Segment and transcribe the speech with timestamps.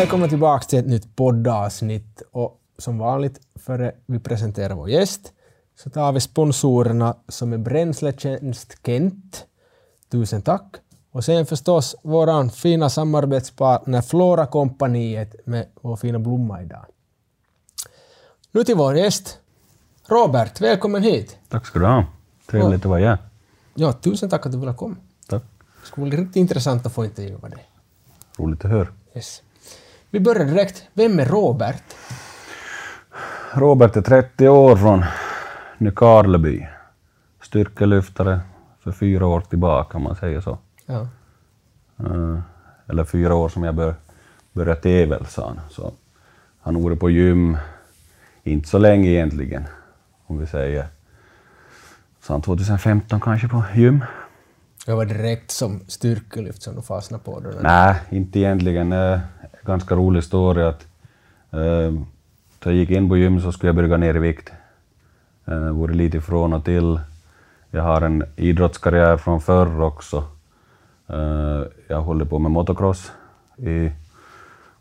[0.00, 2.22] Välkomna tillbaka till ett nytt poddavsnitt.
[2.32, 5.32] Och som vanligt, före vi presenterar vår gäst,
[5.76, 9.46] så tar vi sponsorerna som är Bränsletjänst Kent.
[10.10, 10.76] Tusen tack.
[11.10, 16.84] Och sen förstås våran fina samarbetspartner Flora-kompaniet med vår fina blomma idag.
[18.52, 19.38] Nu till vår gäst.
[20.06, 21.38] Robert, välkommen hit.
[21.48, 22.04] Tack ska du ha.
[22.46, 23.18] Trevligt att vara här.
[23.74, 24.96] Ja, tusen tack att du ville komma.
[25.28, 25.42] Tack.
[25.80, 27.68] Det skulle bli riktigt intressant att få intervjua dig.
[28.38, 28.88] Roligt att höra.
[29.14, 29.42] Yes.
[30.10, 30.84] Vi börjar direkt.
[30.92, 31.82] Vem är Robert?
[33.54, 35.04] Robert är 30 år från
[35.78, 36.68] Nykarleby.
[37.42, 38.40] Styrkelyftare
[38.80, 40.58] för fyra år tillbaka om man säger så.
[40.86, 41.08] Ja.
[41.98, 42.38] Eh,
[42.88, 43.94] Eller fyra år som jag bör,
[44.52, 45.60] började tävla sa han.
[45.70, 45.92] Så
[46.60, 47.56] han har varit på gym,
[48.42, 49.64] inte så länge egentligen,
[50.26, 50.86] om vi säger.
[52.22, 54.04] Så han 2015 kanske på gym.
[54.86, 57.40] Jag var direkt som styrkelyft som du fastnade på.
[57.40, 57.50] Då.
[57.60, 58.92] Nej, inte egentligen.
[59.64, 60.86] Ganska rolig story att
[61.50, 61.92] eh,
[62.64, 64.52] jag gick in på gym så skulle jag börja gå ner i vikt.
[65.44, 67.00] Eh, varit lite ifrån och till.
[67.70, 70.24] Jag har en idrottskarriär från förr också.
[71.06, 73.12] Eh, jag håller på med motocross
[73.56, 73.90] i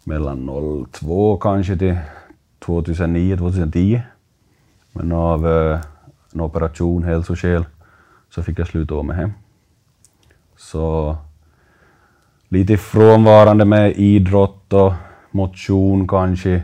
[0.04, 0.50] mellan
[0.92, 1.98] 02 kanske till
[2.60, 4.02] 2009-2010.
[4.92, 5.80] Men av eh,
[6.34, 7.66] en operation, hälsoskäl,
[8.30, 9.32] så fick jag sluta med hem.
[10.58, 11.18] Så
[12.50, 14.94] lite frånvarande med idrott och
[15.31, 16.61] motion kanske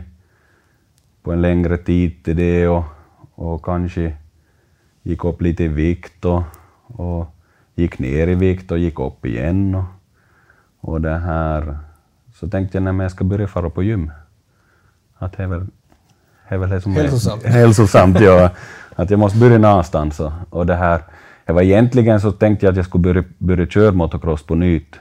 [1.22, 2.84] på en längre tid till det och,
[3.34, 4.16] och kanske
[5.02, 6.42] gick upp lite i vikt och,
[6.86, 7.26] och
[7.74, 9.74] gick ner i vikt och gick upp igen.
[9.74, 9.84] Och,
[10.80, 11.78] och det här.
[12.34, 14.12] Så tänkte jag när jag ska börja fara på gym.
[15.18, 15.66] Att det är väl
[16.48, 17.42] det är väl det som är Hälsosamt.
[17.44, 18.50] hälsosamt ja.
[18.94, 20.20] Att jag måste börja någonstans.
[20.20, 21.02] Och, och det här.
[21.44, 25.00] Det var egentligen så tänkte jag att jag skulle börja, börja köra motocross på nytt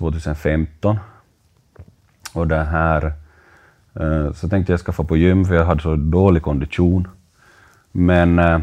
[0.00, 0.98] 2015.
[2.34, 3.12] Och det här.
[4.00, 7.08] eh, Så tänkte jag ska få på gym för jag hade så dålig kondition.
[7.92, 8.60] Men eh,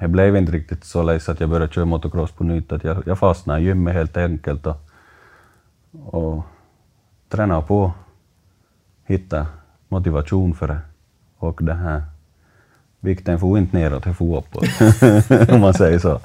[0.00, 2.72] det blev inte riktigt så lätt att jag började köra motocross på nytt.
[2.72, 4.76] Att jag, jag fastnade i gymmet helt enkelt och,
[6.06, 6.44] och
[7.28, 7.92] tränade på.
[9.06, 9.46] Hitta
[9.88, 10.78] motivation för det.
[11.38, 12.02] Och det här.
[13.00, 14.64] Vikten får inte neråt, det får uppåt.
[15.50, 16.20] Om man säger så.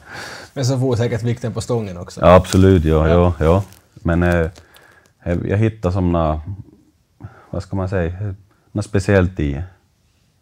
[0.53, 2.22] Men så får säkert vikten på stången också.
[2.22, 3.34] Ja, absolut, ja, ja.
[3.40, 3.64] ja.
[3.94, 4.48] Men eh,
[5.24, 6.40] jag hittade som
[7.50, 8.36] vad ska man säga,
[8.72, 9.64] något speciellt i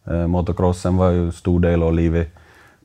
[0.03, 0.13] det.
[0.13, 2.29] eh, Motocrossen var ju stor del av livet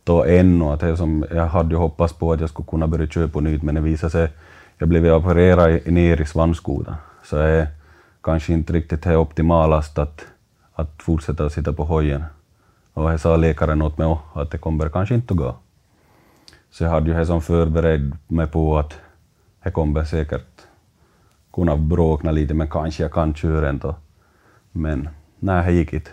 [0.04, 0.64] då ännu.
[0.64, 3.40] Att det som, jag hade ju hoppats på att jag skulle kunna börja köra på
[3.40, 4.28] nytt, men det visade sig,
[4.78, 6.94] jag blev opererad i- ner i svanskotan.
[7.24, 7.68] Så det är
[8.22, 10.26] kanske inte riktigt det optimalast att,
[10.74, 12.24] att fortsätta sitta på hojen.
[12.94, 15.56] Och det sa läkaren åt mig också, att det kommer kanske inte att gå.
[16.70, 18.94] Så jag hade ju det som förberedd mig på att
[19.62, 20.55] det kommer säkert
[21.56, 23.94] kunna bråkna lite, men kanske jag kan köra ändå.
[24.72, 25.08] Men
[25.38, 26.10] nej, det gick inte.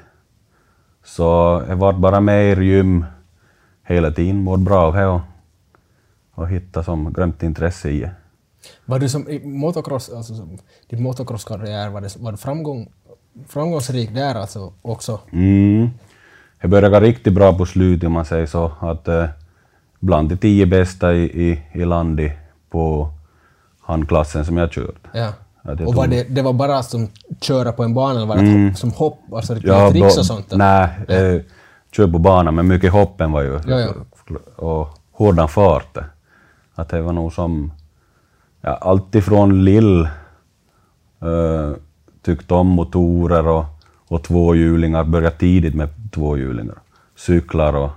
[1.04, 1.24] Så
[1.68, 3.06] jag var bara mer i gym
[3.84, 5.22] hela tiden, mådde bra av det och,
[6.32, 8.12] och hittade som grönt intresse i det.
[8.86, 10.58] Var du som i motocross, alltså som,
[10.90, 12.92] din motocrosskarriär, var, det, var du framgång,
[13.48, 15.20] framgångsrik där alltså också?
[15.32, 15.90] Mm.
[16.62, 18.72] Jag började riktigt bra på slutet om man säger så.
[18.80, 19.26] Att, eh,
[20.00, 22.32] bland de tio bästa i, i, i landet
[22.70, 23.10] på
[23.84, 25.08] handklassen som jag kört.
[25.14, 25.34] Ja.
[25.62, 27.10] Jag Och var det, det var bara som
[27.42, 30.46] köra på en bana eller var det hopp, som hopp, alltså Ja, tricks och sånt?
[30.52, 31.42] Nej, eh,
[31.92, 33.90] kör på banan, men mycket hoppen var ju Ja, ja.
[34.56, 35.98] och hårdan fart.
[36.76, 37.72] Att det var nog som,
[38.62, 40.02] ja, allt ifrån lill
[41.22, 41.72] eh,
[42.22, 43.66] tyckte om motorer och,
[44.08, 46.76] och tvåhjulingar, började tidigt med tvåhjulingar.
[47.16, 47.92] Cyklar och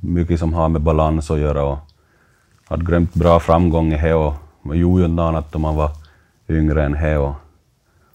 [0.00, 1.78] mycket som har med balans att göra och
[2.68, 4.34] hade glömt bra framgång i det och
[4.66, 5.90] man gjorde ju annat då man var
[6.48, 7.34] yngre än det och,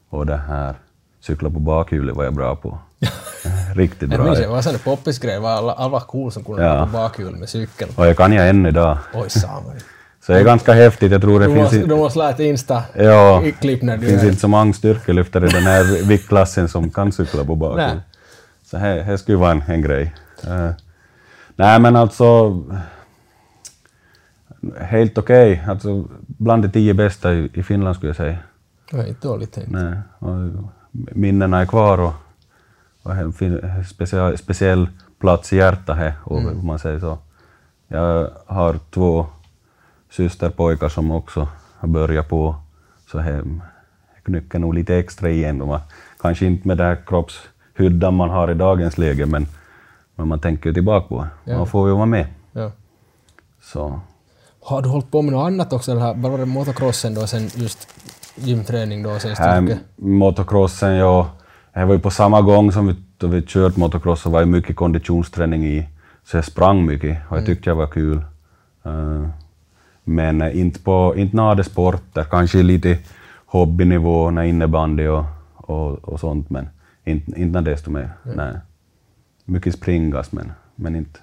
[0.10, 0.76] och det här.
[1.20, 2.78] Cykla på bakhjulet var jag bra på.
[3.76, 4.24] Riktigt Jag bra.
[4.26, 6.86] minns det var en sån poppis-grej, var alla, alla cool som kunde Ja.
[6.86, 7.92] på bakhjul med cykeln.
[7.96, 8.98] Och jag kan jag än idag.
[9.14, 9.76] Oj, samar.
[10.26, 11.12] Så det är ganska häftigt.
[11.12, 13.98] Jag tror det Du finns, måste, du måste lära ett Insta ja, i klipp när
[13.98, 14.28] det du finns är...
[14.28, 17.88] inte så många styrkelyftare i den här viktklassen som kan cykla på bakhjul.
[17.88, 18.00] Nej.
[18.66, 20.16] Så här, här skulle vara en, en grej.
[20.48, 20.70] Eh,
[21.56, 22.50] nej men alltså,
[24.78, 25.64] helt okej.
[25.68, 28.38] Alltså, bland de tio bästa i, i Finland skulle jag säga.
[28.92, 29.72] Det var inte dåligt tänkt.
[29.72, 30.36] Nej, och
[30.92, 32.14] minnena är kvar och,
[33.04, 33.34] och en
[33.86, 37.18] speciell, speciell plats i hjärtat här, om man säger så.
[37.88, 39.26] Jag har två
[40.10, 41.48] systerpojkar som också
[41.78, 42.56] har börjat på,
[43.12, 43.44] så här
[44.24, 45.30] knycker nog lite extra.
[45.30, 45.82] De har,
[46.22, 49.46] kanske inte med den här kroppshyddan man har i dagens läge, men,
[50.16, 51.58] men man tänker ju tillbaka på det.
[51.58, 52.28] Man får ju vara med.
[52.52, 52.72] Ja.
[53.62, 54.00] Så.
[54.64, 55.92] Har du hållit på med något annat också?
[55.92, 57.88] Eller var det motocrossen då sen just
[58.36, 59.80] gymträning då senaste Här, veckan?
[59.96, 61.30] motocrossen, ja.
[61.74, 64.46] Det var ju på samma gång som vi, då vi kört motocross så var det
[64.46, 65.88] mycket konditionsträning i.
[66.24, 68.18] Så jag sprang mycket och jag tyckte det var kul.
[68.86, 69.28] Eh,
[70.04, 72.98] men inte på inte några sporter, kanske lite
[73.46, 75.26] hobbynivå, innebandy och,
[75.56, 76.70] och, och sånt, men
[77.04, 78.10] inte, inte desto mer.
[78.24, 78.54] Nej.
[79.46, 81.20] Mycket springas, men, men inte,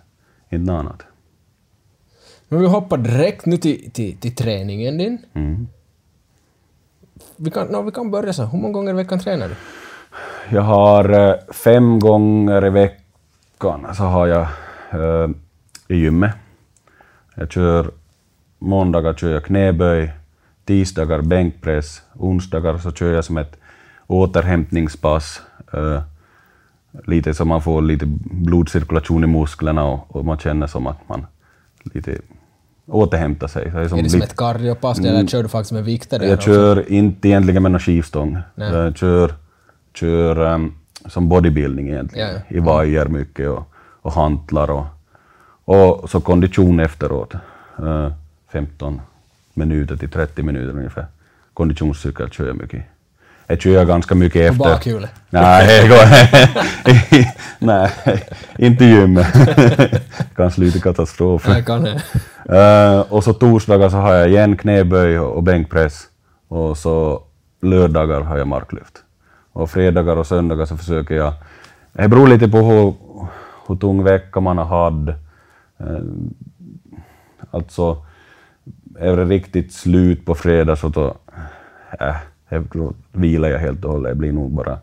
[0.51, 1.03] inte något annat.
[2.49, 5.19] Men vi hoppar direkt nu till, till, till träningen din.
[5.35, 5.69] Mm.
[7.37, 8.45] Vi kan, no, vi kan börja så.
[8.45, 9.55] Hur många gånger i veckan tränar du?
[10.57, 14.47] Jag har eh, fem gånger i veckan så har jag
[14.91, 15.31] eh,
[15.89, 16.35] i gymmet.
[17.35, 17.91] Jag kör
[18.59, 20.13] måndagar kör jag knäböj,
[20.65, 23.57] tisdagar bänkpress, onsdagar så kör jag som ett
[24.07, 25.43] återhämtningspass.
[25.73, 26.03] Eh,
[27.07, 31.27] lite så man får lite blodcirkulation i musklerna och, och man känner som att man
[31.83, 32.19] lite
[32.89, 33.71] återhämtar sig.
[33.71, 36.17] Så det är som är det som ett cardiopass eller kör du faktiskt med vikter?
[36.17, 36.29] Mm.
[36.29, 36.51] jag också?
[36.51, 38.39] kör inte egentligen med någon skivstång.
[38.55, 38.73] Nej.
[38.73, 39.35] Jag kör,
[39.95, 40.75] kör um,
[41.07, 42.29] som bodybuilding egentligen.
[42.29, 42.57] Ja, ja.
[42.57, 44.87] I vajer mycket och, och hantlar och,
[45.65, 47.35] och så kondition efteråt.
[47.83, 48.13] Uh,
[48.53, 49.01] 15
[49.55, 51.07] minuter till 30 minuter ungefär.
[51.55, 52.85] Konditionscykel kör jag mycket.
[53.51, 54.75] Jag kör ganska mycket På efter...
[54.75, 55.11] bakhjulet?
[55.31, 55.91] Nej,
[57.59, 57.91] Nej,
[58.59, 59.27] inte gymmet.
[60.37, 61.49] kan sluta katastrof.
[61.49, 61.87] Nej, kan.
[61.87, 66.05] Eh, och så torsdagar så har jag igen knäböj och och bänkpress.
[66.49, 67.23] Och så
[67.63, 68.95] lördagar har jag marklyft.
[69.53, 71.33] Och fredagar och söndagar så försöker jag...
[71.93, 72.95] Det beror lite på hur,
[73.69, 75.09] hur tung vecka man har haft.
[75.81, 76.05] Eh,
[77.51, 78.05] alltså,
[78.99, 81.17] är det riktigt slut på fredag så då...
[82.01, 82.17] Äh,
[82.49, 84.13] då vilar jag helt och hållet.
[84.13, 84.79] Det blir nog bara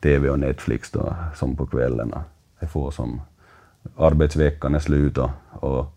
[0.00, 2.14] TV och Netflix då, som på kvällen.
[2.60, 3.20] Det får som
[3.96, 5.96] arbetsveckan är slut och, och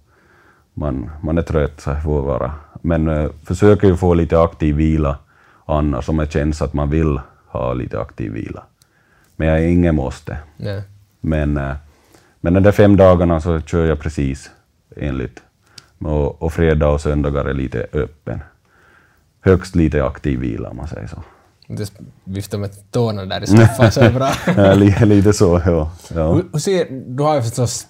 [0.74, 2.54] man, man är trött, så det får vara.
[2.82, 5.18] Men eh, försöker ju få lite aktiv vila
[5.66, 8.64] annars, om det känns att man vill ha lite aktiv vila.
[9.36, 10.38] Men jag är ingen måste.
[10.58, 10.84] Nej.
[11.22, 11.76] Men, eh,
[12.42, 14.52] men de där fem dagarna så kör jag precis
[14.96, 15.44] enligt.
[16.00, 18.40] Och, och fredag och söndagar är lite öppen.
[19.42, 21.24] Högst lite aktiv vila om man säger så.
[21.68, 21.86] Inte
[22.24, 24.32] vifta med tårna där i soffan så är det bra.
[24.64, 25.92] Ja, li- lite så, ja.
[26.16, 26.34] ja.
[26.34, 27.88] Hur, hur ser, du har ju förstås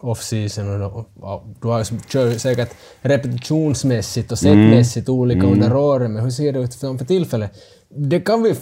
[0.00, 6.22] off-season och, och, du har ju, kör säkert repetitionsmässigt och setmässigt olika under åren, men
[6.22, 7.52] hur ser det ut för, för tillfället?
[7.88, 8.54] Det kan vi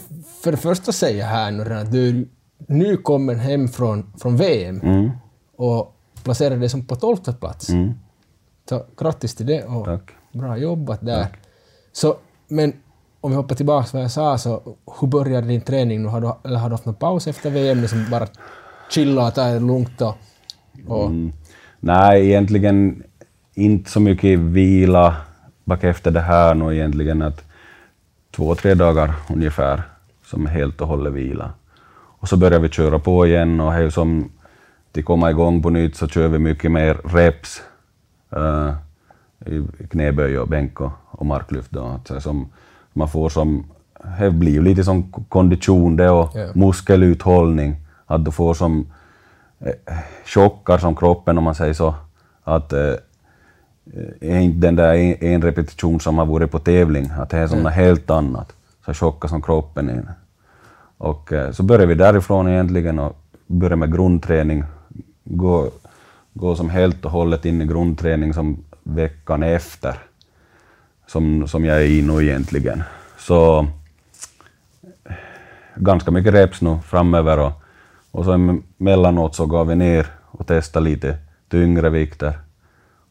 [0.43, 2.29] för det första säga här nu att du
[2.69, 5.11] nu kommer hem från, från VM Mm.
[5.57, 7.69] och placerar dig som på tolfte plats.
[7.69, 7.93] Mm.
[8.69, 10.11] Så grattis till det och Tack.
[10.33, 11.27] bra jobbat där.
[11.93, 12.17] Så,
[12.49, 12.73] men
[13.21, 16.09] om vi hoppar tillbaka vad jag sa, så hur började din träning nu?
[16.09, 18.27] Har du, eller har du haft någon paus efter VM, liksom bara
[18.91, 20.15] chilla och ta det lugnt och...
[20.87, 21.33] och Mm.
[21.81, 23.03] Nej, egentligen
[23.55, 25.17] inte så mycket vila
[25.65, 27.23] bak efter det här nu egentligen.
[27.23, 27.45] Att
[28.37, 29.83] två, tre dagar ungefär
[30.25, 31.51] som helt och hållet vila.
[32.19, 34.31] Och så börjar vi köra på igen och som
[34.93, 37.63] till komma igång på nytt så kör vi mycket mer reps.
[38.37, 38.75] Uh,
[39.91, 41.71] knäböj och bänk och, och marklyft.
[41.71, 42.01] Då.
[42.09, 42.49] Det som
[42.93, 43.65] man får som,
[44.19, 46.47] det blir ju lite som kondition det och Ja.
[46.55, 47.77] muskeluthållning.
[48.07, 48.87] Att du får som
[49.61, 49.73] eh,
[50.25, 51.95] chockar som kroppen om man säger så.
[52.45, 52.95] Att eh,
[54.21, 57.47] är inte den där en, en repetition som har varit på tävling, att det är
[57.47, 58.53] som något helt annat.
[58.87, 60.05] Så chockar som kroppen är.
[60.99, 64.65] Och eh, så börjar vi därifrån egentligen och börjar med grundträning.
[65.25, 65.71] Gå,
[66.35, 69.99] gå som helt och hållet in i grundträning som veckan efter.
[71.07, 72.83] Som, som jag är i nu egentligen.
[73.19, 73.67] Så
[75.75, 77.53] ganska mycket reps nu framöver och,
[78.11, 78.33] och så
[78.79, 82.39] emellanåt så går vi ner och testar lite tyngre vikter.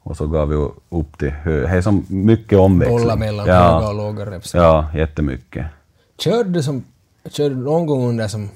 [0.03, 0.55] Och så går vi
[0.98, 1.62] upp till hö.
[1.62, 3.00] Det är som mycket omväxling.
[3.00, 4.53] bolla mellan ja, höga och låga reps.
[4.53, 5.65] ja, jättemycket.
[6.17, 6.84] Körde du som...
[7.29, 8.50] Körde du någon gång under som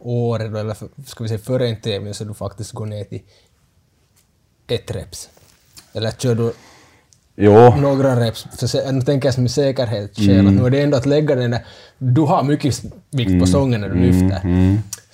[0.00, 3.20] året eller för, ska vi säga före en tävling så du faktiskt går ner till
[4.66, 5.30] ett reps?
[5.94, 6.52] Eller kör du
[7.36, 8.46] Jo, några reps?
[8.58, 11.60] För nu tänker jag som säkerhetsskäl, att nu är det ändå att lägga den där...
[11.98, 14.40] Du har mycket vikt på stången när du lyfter.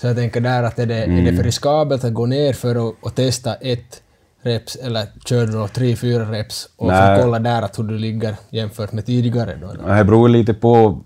[0.00, 2.88] Så jag tänker där att är det, är det för riskabelt att gå ner för
[2.88, 4.02] att och testa ett
[4.42, 7.98] reps eller kör du då tre, fyra reps och får kolla där att hur du
[7.98, 9.70] ligger jämfört med tidigare då?
[9.70, 9.96] eller?
[9.96, 11.00] det beror lite på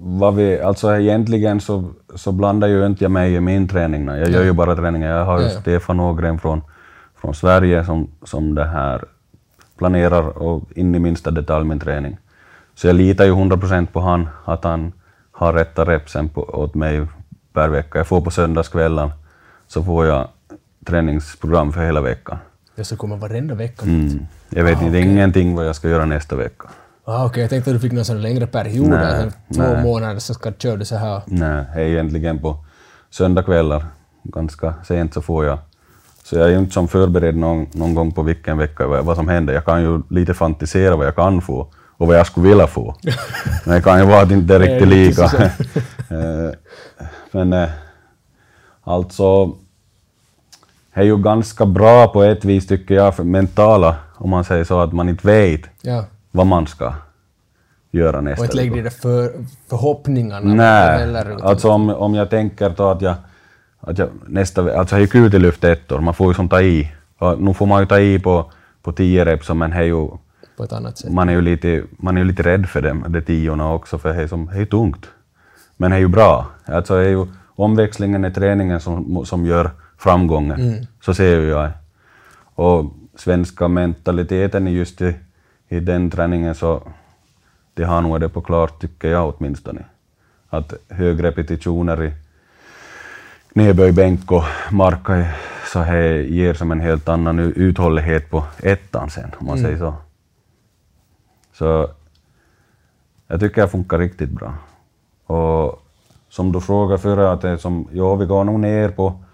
[0.00, 0.60] vad vi...
[0.60, 4.06] Alltså egentligen så, så blandar ju inte jag mig i min träning.
[4.06, 5.08] Jag gör ju bara träningen.
[5.08, 5.60] Jag har ju Ja, ja.
[5.60, 6.62] Stefan Ågren från,
[7.20, 9.04] från Sverige som, som det här
[9.78, 12.18] planerar och in i minsta detalj min träning.
[12.74, 14.92] Så jag litar ju 100% på han, att han
[15.32, 17.06] har rätta repsen på, åt mig
[17.52, 17.98] per vecka.
[17.98, 19.10] Jag får på söndagskvällen
[19.66, 20.28] så får jag
[20.86, 22.38] träningsprogram för hela veckan.
[22.76, 23.82] Det så kommer varenda vecka.
[23.86, 24.26] Mm.
[24.48, 25.10] Jag vet Ah, inte okej.
[25.12, 26.68] ingenting vad jag ska göra nästa vecka.
[27.04, 29.82] Ah, Okej, jag tänkte att du fick någon sån längre period, Nej, alltså, två nej.
[29.82, 31.22] månader så ska, kör du så här.
[31.26, 32.64] Nej, egentligen på
[33.10, 33.86] söndagkvällar.
[34.22, 35.58] Ganska sent så får jag.
[36.28, 39.28] Så jag är ju inte som förberedd någon, någon gång på vilken vecka vad, som
[39.28, 39.54] händer.
[39.54, 41.66] Jag kan ju lite fantisera vad jag kan få
[41.96, 42.94] och vad jag skulle vilja få.
[43.64, 45.30] Men det kan ju vara att inte är riktigt lika.
[46.10, 46.50] Eh,
[47.32, 47.68] Men eh,
[48.84, 49.46] alltså,
[50.94, 54.64] det är ju ganska bra på ett vis tycker jag, för mentala, om man säger
[54.64, 56.04] så, att man inte vet Ja.
[56.30, 56.94] vad man ska
[57.90, 58.76] göra nästa Och inte lägg vecka.
[58.76, 58.90] de där
[59.30, 60.54] för, förhoppningarna.
[60.54, 63.14] Nej, alltså om, om jag tänker då att jag,
[63.80, 66.34] att jag nästa alltså det är ju kul till lyft ett år, man får ju
[66.34, 66.92] som ta i.
[67.18, 68.50] Och nu får man ju ta i på,
[68.82, 70.08] på tio reps, men är ju,
[70.56, 71.12] på ett annat sätt.
[71.12, 74.14] man är ju lite, man är ju lite rädd för dem, de tiorna också, för
[74.14, 75.06] det är, som, det är tungt.
[75.76, 76.46] Men det är ju bra.
[76.64, 81.70] Alltså det är ju omväxlingen i träningen som, som gör framgången, så ser jag.
[82.54, 82.84] Och
[83.16, 85.14] svenska mentaliteten just i,
[85.68, 86.82] i den träningen så
[87.74, 89.84] det har nog det på klart, tycker jag åtminstone.
[90.48, 92.12] Att högrepetitioner i
[93.52, 95.26] knäböj, bänk och marka
[95.72, 99.94] så här ger som en helt annan uthållighet på ettan sen, om man säger så.
[101.52, 101.88] Så
[103.26, 104.54] jag tycker det funkar riktigt bra.
[105.26, 105.82] Och
[106.28, 109.24] som du frågade förra, att det som, ja, vi går nog ner på,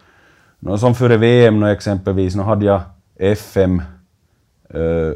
[0.78, 2.80] som före VM nu exempelvis, nu hade jag
[3.16, 3.82] FM,
[4.70, 5.12] eh,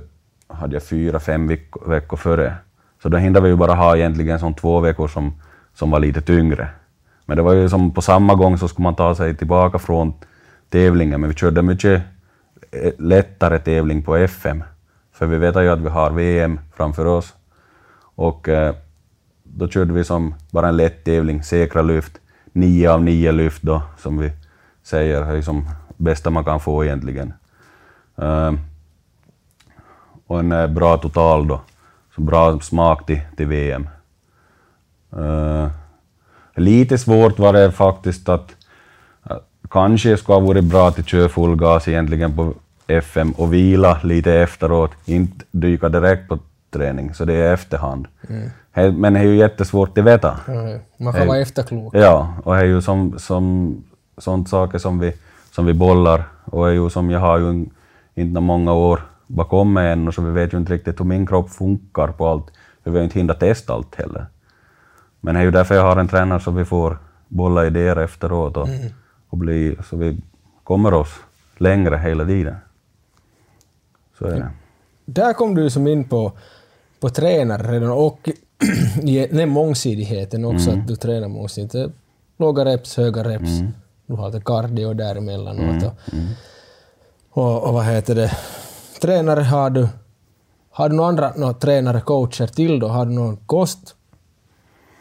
[0.56, 2.54] hade jag fyra, fem veck- veckor före.
[3.02, 5.32] Så då hinner vi ju bara ha egentligen som två veckor som,
[5.74, 6.68] som var lite tyngre.
[7.28, 10.12] Men det var ju som på samma gång så skulle man ta sig tillbaka från
[10.68, 12.02] tävlingen, men vi körde mycket
[12.70, 14.64] eh, lättare tävling på FM.
[15.12, 17.34] För vi vet ju att vi har VM framför oss.
[18.14, 18.74] Och eh,
[19.42, 22.12] då körde vi som bara en lätt tävling, säkra lyft,
[22.52, 24.32] nio av nio lyft då, som vi
[24.82, 27.32] säger, är som bästa man kan få egentligen.
[28.16, 28.52] Eh,
[30.26, 31.60] och en eh, bra total då,
[32.14, 33.88] så bra smak till, till VM.
[35.12, 35.68] Eh,
[36.58, 38.56] lite svårt var det faktiskt att
[39.30, 39.36] eh,
[39.70, 42.54] kanske skulle ha varit bra att köra full gas egentligen på
[42.86, 46.38] FM och vila lite efteråt, inte dyka direkt på
[46.70, 48.06] träning, så det är efterhand.
[48.74, 50.36] He- Men det är ju jättesvårt att veta.
[50.46, 51.94] Ja, Man kan vara efterklok.
[51.94, 53.76] Ja, och det är ju som, som
[54.18, 55.12] sånt saker som vi,
[55.50, 57.66] som vi bollar och är ju som jag har ju
[58.14, 61.50] inte många år bakom mig ännu så vi vet ju inte riktigt hur min kropp
[61.50, 62.44] funkar på allt.
[62.84, 64.26] Vi har ju inte hindat testa allt heller.
[65.20, 66.98] Men det är ju därför jag har en tränare så vi får
[67.28, 68.68] bolla idéer efteråt och,
[69.28, 70.20] och bli, så vi
[70.64, 71.08] kommer oss
[71.56, 72.56] längre hela tiden.
[74.18, 74.50] Så är det.
[75.04, 76.32] Där kom du som in på,
[77.00, 78.28] på tränare redan och
[79.30, 81.94] den mångsidigheten också, att du tränar mångsidigt.
[82.36, 83.50] Låga reps, höga reps.
[84.06, 85.82] Du har lite cardio däremellanåt.
[85.82, 85.92] Och,
[87.30, 88.30] och, och vad heter det?
[89.00, 89.88] Tränare har du.
[90.70, 92.88] Har du några andra några tränare, coacher till då?
[92.88, 93.94] Har du någon kost?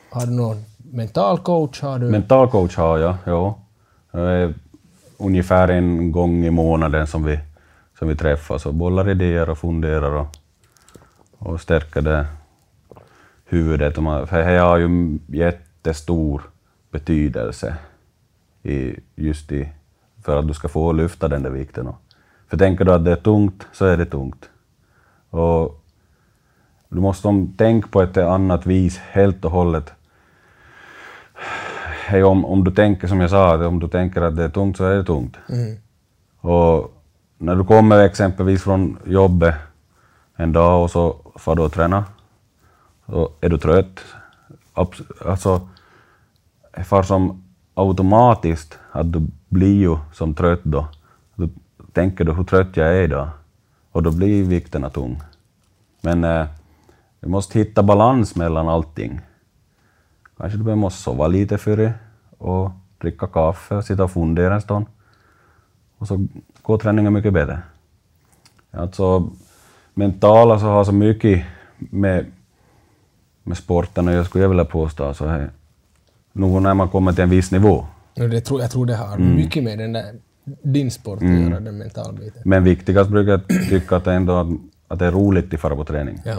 [0.09, 1.81] Har du någon mental coach?
[1.81, 2.05] Har du...
[2.05, 3.59] Mental coach har jag, ja.
[5.17, 7.39] Ungefär en gång i månaden som vi,
[7.99, 10.27] som vi träffas och bollar idéer och funderar och,
[11.37, 12.25] och stärker det
[13.45, 13.95] huvudet.
[13.95, 16.41] För det har ju jättestor
[16.91, 17.77] betydelse
[18.63, 19.69] i, just i,
[20.23, 21.89] för att du ska få lyfta den där vikten.
[22.47, 24.49] För tänker du att det är tungt, så är det tungt.
[25.29, 25.83] Och
[26.89, 29.93] du måste tänka på ett annat vis helt och hållet
[32.07, 34.49] hej, om, om du tänker som jag sa, att om du tänker att det är
[34.49, 35.37] tungt så är det tungt.
[36.41, 36.93] Och
[37.37, 39.55] när du kommer exempelvis från jobbet
[40.35, 42.05] en dag och så får du och träna,
[43.05, 43.99] så är du trött.
[45.25, 45.67] Alltså,
[46.75, 50.87] det far som automatiskt att du blir ju som trött då.
[51.35, 51.49] Då
[51.93, 53.29] tänker du hur trött jag är idag
[53.91, 55.21] och då blir vikterna tung.
[56.01, 56.45] Men eh,
[57.19, 59.21] du måste hitta balans mellan allting.
[60.37, 61.93] Kanske du måste sova lite före
[62.37, 64.85] och dricka kaffe och sitta och fundera en stund.
[65.97, 66.27] Och så
[66.61, 67.59] går träningen mycket bättre.
[68.71, 69.29] Alltså,
[69.93, 71.45] mentala så har så mycket
[71.77, 72.25] med,
[73.43, 75.49] med sporten och jag skulle vilja påstå så här,
[76.33, 77.85] nog när man kommer till en viss nivå.
[78.13, 79.35] Det tror, jag tror det har Mm.
[79.35, 80.15] mycket med den där,
[80.63, 82.41] din sport att göra, den mentalbiten.
[82.45, 84.47] Men viktigast brukar jag tycka att det ändå att,
[84.87, 86.21] att det är roligt att fara på träning.
[86.25, 86.35] Ja.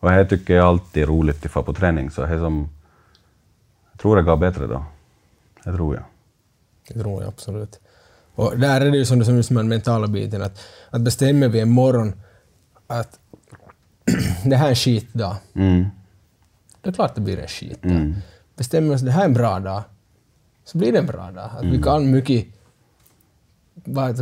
[0.00, 2.68] Och här tycker jag alltid är roligt att fara på träning, så det som...
[3.94, 4.84] Jag tror det går bättre då.
[5.64, 6.04] Det tror jag.
[6.88, 7.80] Det tror jag absolut.
[8.34, 10.60] Och där är det ju som du som den mentala biten, att,
[10.90, 12.12] att bestämmer vi en morgon
[12.86, 13.18] att
[14.44, 15.86] det här är en skitdag, Mm.
[16.80, 18.14] det är klart det blir en skitdag.
[18.56, 19.82] Bestämmer vi oss att det här är en bra dag,
[20.64, 21.50] så blir det en bra dag.
[21.58, 22.46] Att vi kan mycket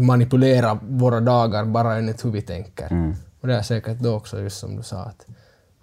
[0.01, 3.15] manipulera våra dagar bara enligt hur vi tänker.
[3.41, 5.27] Och det är säkert då också just som du sa, att,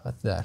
[0.01, 0.43] Att där.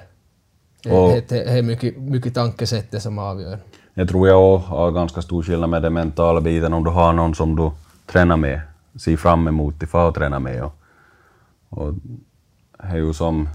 [0.84, 3.58] Det, är mycket, mycket tankesättet som avgör.
[3.94, 7.12] Det tror jag också har ganska stor skillnad med den mentala biten om du har
[7.12, 7.70] någon som du
[8.06, 8.60] tränar med,
[9.00, 10.64] ser fram emot att få träna med.
[10.64, 10.74] Och,
[11.68, 11.92] och
[12.78, 13.48] det är ju som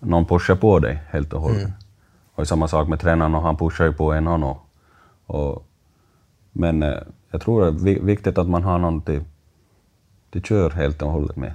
[0.00, 1.68] någon pushar på dig helt och hållet.
[2.34, 4.60] Och samma sak med tränaren, och han pushar ju på en också.
[5.26, 5.66] och
[6.52, 6.98] Men eh,
[7.30, 9.24] jag tror det är vi- viktigt att man har någon till,
[10.30, 11.52] till kör helt och hållet med.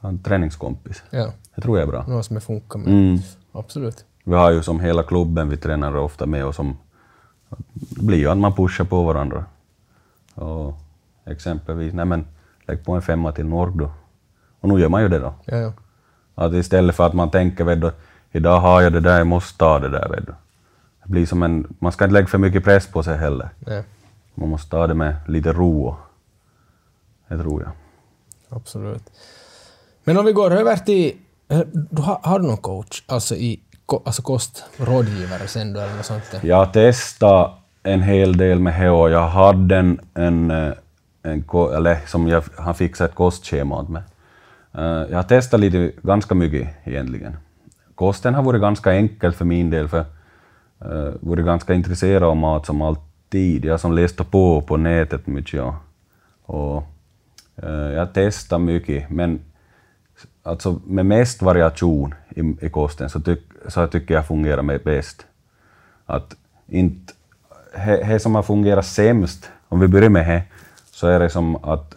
[0.00, 1.02] En träningskompis.
[1.10, 2.04] Ja, Det tror jag är bra.
[2.08, 2.88] någon som är funkar med.
[2.88, 3.18] Mm.
[3.52, 4.04] Absolut.
[4.24, 6.76] Vi har ju som hela klubben vi tränar ofta med och som
[7.78, 9.44] blir ju att man pushar på varandra.
[10.34, 10.74] Och
[11.26, 12.26] exempelvis, nej men
[12.66, 13.90] lägg på en femma till Norg då.
[14.60, 15.34] Och nu gör man ju det då.
[15.44, 15.72] Ja, ja.
[16.34, 17.92] Att istället för att man tänker vet du,
[18.32, 20.08] idag har jag det där, jag måste ta det där.
[20.08, 20.34] Vet du.
[21.02, 23.48] Det blir som en, man ska inte lägga för mycket press på sig heller.
[23.58, 23.84] Nej,
[24.34, 25.96] Man måste ta det med lite ro.
[27.28, 27.70] Det tror jag.
[28.58, 29.10] absolut.
[30.04, 31.16] Men om vi går över till...
[31.72, 33.60] Du har, har du någon coach, alltså, i,
[33.92, 36.24] ko- alltså kostrådgivare sen då eller något sånt?
[36.42, 39.08] Jag har testat en hel del med HO.
[39.08, 40.72] Jag hade en, en, eh,
[41.22, 41.44] en
[41.76, 44.02] eller som jag, han fixade ett kostschema åt mig.
[44.74, 47.36] Eh, jag har testat lite, ganska mycket egentligen.
[47.94, 50.04] Kosten har varit ganska enkel för min del, för
[50.78, 53.64] jag varit ganska intresserad av mat som alltid.
[53.64, 55.62] Jag har som läst på på nätet mycket.
[55.62, 55.74] och,
[56.46, 56.84] Och,
[57.92, 59.40] jag har testat mycket, men
[60.42, 64.82] alltså med mest variation i, i kosten så, tyck, så jag tycker jag fungerar med
[64.84, 65.26] bäst.
[66.06, 66.36] Att
[66.68, 67.12] inte,
[67.84, 70.42] det som har fungerat sämst, om vi börjar med det,
[70.90, 71.94] så är det som att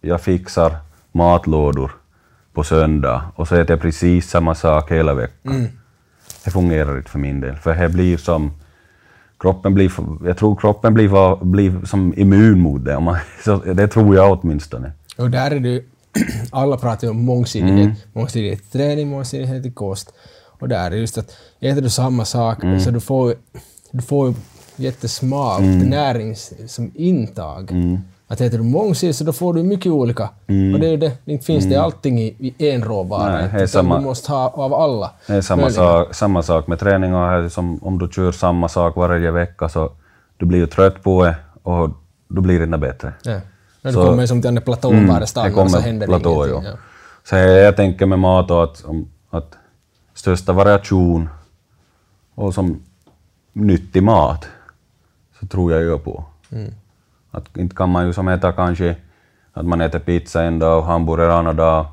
[0.00, 0.76] jag fixar
[1.12, 1.90] matlådor
[2.52, 5.68] på söndag och så äter jag precis samma sak hela veckan.
[6.44, 8.52] Det fungerar inte för min del, för det blir som
[9.38, 9.92] kroppen blir,
[10.26, 13.00] jag tror kroppen blir, blir som immun mot det.
[13.00, 13.16] Man,
[13.74, 14.92] det tror jag åtminstone.
[15.16, 15.82] Och där är det.
[16.50, 18.06] Alla pratar ju om mångsidighet.
[18.12, 20.14] Mångsidighet i träning, mångsidighet i kost.
[20.64, 23.34] Och där är just att äter du samma sak så du får,
[23.90, 24.34] du får
[24.76, 27.70] jättesmalt närings som intag.
[28.28, 30.22] Att äter du mångsidigt så då får du mycket olika.
[30.46, 33.32] Och det är ju det, inte finns det allting i, i en råvara.
[33.32, 35.10] Nej, det är samma- Du måste ha av alla.
[35.26, 38.68] Det är samma sak, samma sak med träning och här, som om du kör samma
[38.68, 39.90] sak varje vecka så
[40.36, 41.90] du blir ju trött på det och
[42.28, 43.12] då blir inte bättre.
[43.22, 43.32] Ja.
[43.82, 46.46] När du Så- kommer som till en platå Mm, det stannar kommer så händer platå,
[46.46, 46.70] ingenting.
[46.70, 46.76] ja.
[47.28, 48.84] Så jag, tänker med mat och att,
[49.30, 49.52] att
[50.24, 51.28] största variation
[52.34, 52.82] och som
[53.52, 54.48] nyttig mat
[55.40, 56.24] så tror jag ju på.
[56.50, 56.74] Mm.
[57.30, 58.96] Att inte kan man ju som äta kanske
[59.52, 61.86] att man äter pizza en dag och hamburgare en annan dag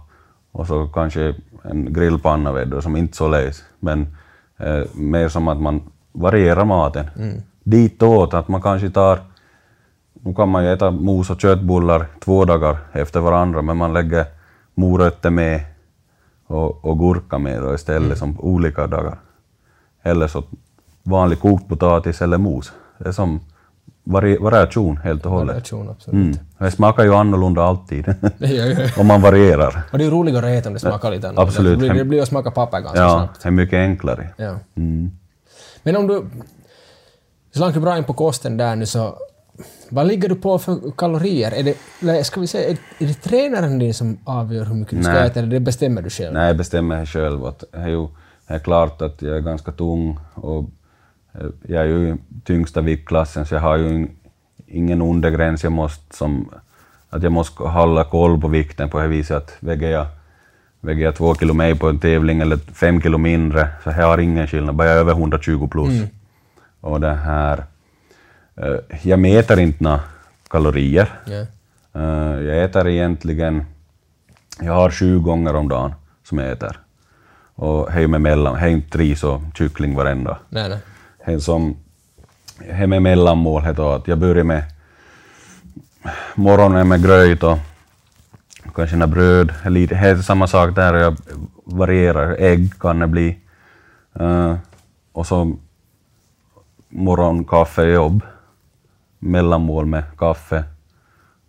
[0.51, 3.63] och så kanske en grillpanna vet du, som inte så läs.
[3.79, 4.15] Men
[4.57, 7.09] eh, mer som att man varierar maten.
[7.17, 7.41] Mm.
[7.63, 9.19] Ditåt att man kanske tar
[10.13, 14.25] nu kan man ju äta mos och köttbullar två dagar efter varandra, men man lägger
[14.75, 15.70] morötter med
[16.51, 19.19] och, och gurka med då istället som olika dagar.
[20.03, 20.43] Eller så
[21.03, 22.71] vanlig kokt potatis eller mos.
[22.97, 23.39] Det är som
[24.03, 25.47] vari, variation helt och hållet.
[25.55, 26.13] Variation, absolut.
[26.13, 26.37] Mm.
[26.57, 28.89] Det smakar ju annorlunda alltid, Det gör ju.
[28.97, 29.81] om man varierar.
[29.91, 31.49] Och det är ju roligare att äta om det smakar lite annorlunda.
[31.49, 31.79] absolut.
[31.79, 33.41] Det blir, det blir att smaka papper ganska Ja, snabbt.
[33.43, 34.29] det är mycket enklare.
[34.37, 34.55] Ja.
[34.75, 35.11] Mm.
[35.83, 36.25] Men om du
[37.51, 39.15] slank bra in på kosten där nu så
[39.89, 41.51] vad ligger du på för kalorier?
[41.51, 41.63] Är
[41.99, 45.27] det, ska vi säga, är, det tränaren din som avgör hur mycket du ska Nej.
[45.27, 46.33] äta eller det bestämmer du själv?
[46.33, 47.45] Nej, jag bestämmer det själv.
[47.45, 48.07] Att det, är ju,
[48.47, 50.69] det är klart att jag är ganska tung och
[51.33, 54.09] eh, jag är ju tyngsta viktklassen så jag har ju in-
[54.67, 55.63] ingen undergräns.
[55.63, 56.49] Jag måste, som,
[57.09, 60.05] att jag måste hålla koll på vikten på det viset att väger jag,
[60.79, 64.17] väger jag två kilo mer på en tävling eller fem kilo mindre så jag har
[64.17, 65.93] ingen skillnad, bara jag är över 120 plus.
[66.81, 67.63] Och det här,
[69.03, 69.99] jag mäter inte några
[70.49, 71.09] kalorier.
[71.25, 71.45] Ja.
[72.01, 73.65] Eh, Jag äter egentligen,
[74.61, 76.79] jag har sju gånger om dagen som jag äter.
[77.55, 80.37] Och hej med mellan, hej inte ris och kyckling varenda.
[80.49, 80.79] Nej, nej.
[81.23, 81.77] Hej som,
[82.69, 84.63] hej med mellanmål heter att jag börjar med
[86.35, 87.57] morgonen med gröt och
[88.75, 91.15] kanske några bröd, lite, det är samma sak där, jag
[91.65, 93.37] varierar, ägg kan det bli.
[94.19, 94.55] Eh,
[95.11, 95.55] och så
[96.89, 98.21] morgonkaffe i jobb,
[99.21, 100.63] mellanmål med kaffe,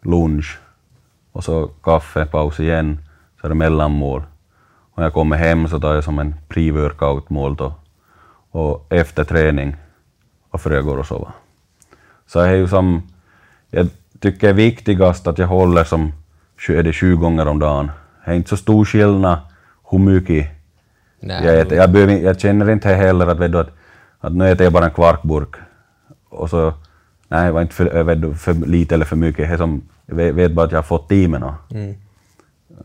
[0.03, 0.59] lunch
[1.33, 2.99] och så kaffe, paus igen,
[3.41, 4.23] så är det mellanmål.
[4.93, 7.75] Och när jag kommer hem så tar jag som en pre-workout-mål då.
[8.51, 9.77] Och efter träning
[10.51, 11.33] och före jag går och sova.
[12.27, 13.03] Så det är ju som,
[13.71, 13.89] jag
[14.21, 16.13] tycker det är viktigast att jag håller som,
[16.69, 17.91] är det sju gånger om dagen.
[18.25, 19.39] Det är inte så stor skillnad
[19.91, 20.47] hur mycket
[21.21, 21.47] nej.
[21.47, 21.79] jag äter.
[21.79, 23.71] Jag, behöver, jag känner inte heller att, vet du, att,
[24.21, 25.55] att nu äter jag bara en kvarkburk
[26.29, 26.75] och så,
[27.33, 29.51] nej det var inte för, du, för lite eller för mycket.
[29.51, 31.71] Det som, jag vet, bara att jag har fått mig något.
[31.71, 31.95] Mm.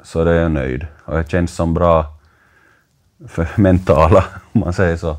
[0.03, 0.87] Så det är jag nöjd.
[1.05, 2.05] Och det känns som bra,
[3.27, 5.17] för mentala, om man säger så.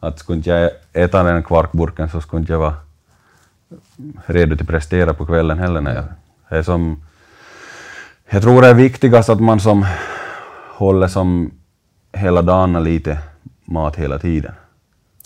[0.00, 2.74] Att skulle inte jag äta den kvarkburken så skulle inte jag vara
[4.26, 5.80] redo till prestera på kvällen heller.
[5.80, 6.04] När jag,
[6.48, 7.02] det är som,
[8.30, 9.86] jag tror det är viktigast att man som
[10.68, 11.50] håller som
[12.12, 13.18] hela dagen lite
[13.64, 14.52] mat hela tiden.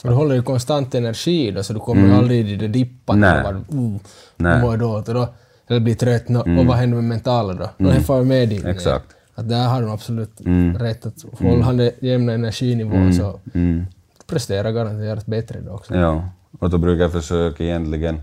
[0.02, 2.18] Så du håller ju konstant energi då, så du kommer mm.
[2.18, 3.20] aldrig i det dippan.
[3.20, 3.42] Nej.
[3.42, 3.96] Bara, uh,
[4.36, 4.62] Nej.
[4.62, 5.28] och då,
[5.66, 6.28] eller blir trött.
[6.28, 7.68] No, Och vad händer med mentala då?
[7.78, 8.02] Mm.
[8.06, 8.62] Då jag med dig.
[8.66, 9.06] Exakt.
[9.34, 10.78] Att där har du absolut mm.
[10.78, 11.06] rätt.
[11.06, 13.12] Att håller han det jämna energinivån Mm.
[13.12, 13.86] så Mm.
[14.26, 15.94] presterar garanterat bättre då också.
[15.94, 18.20] Ja, och då brukar jag försöka egentligen,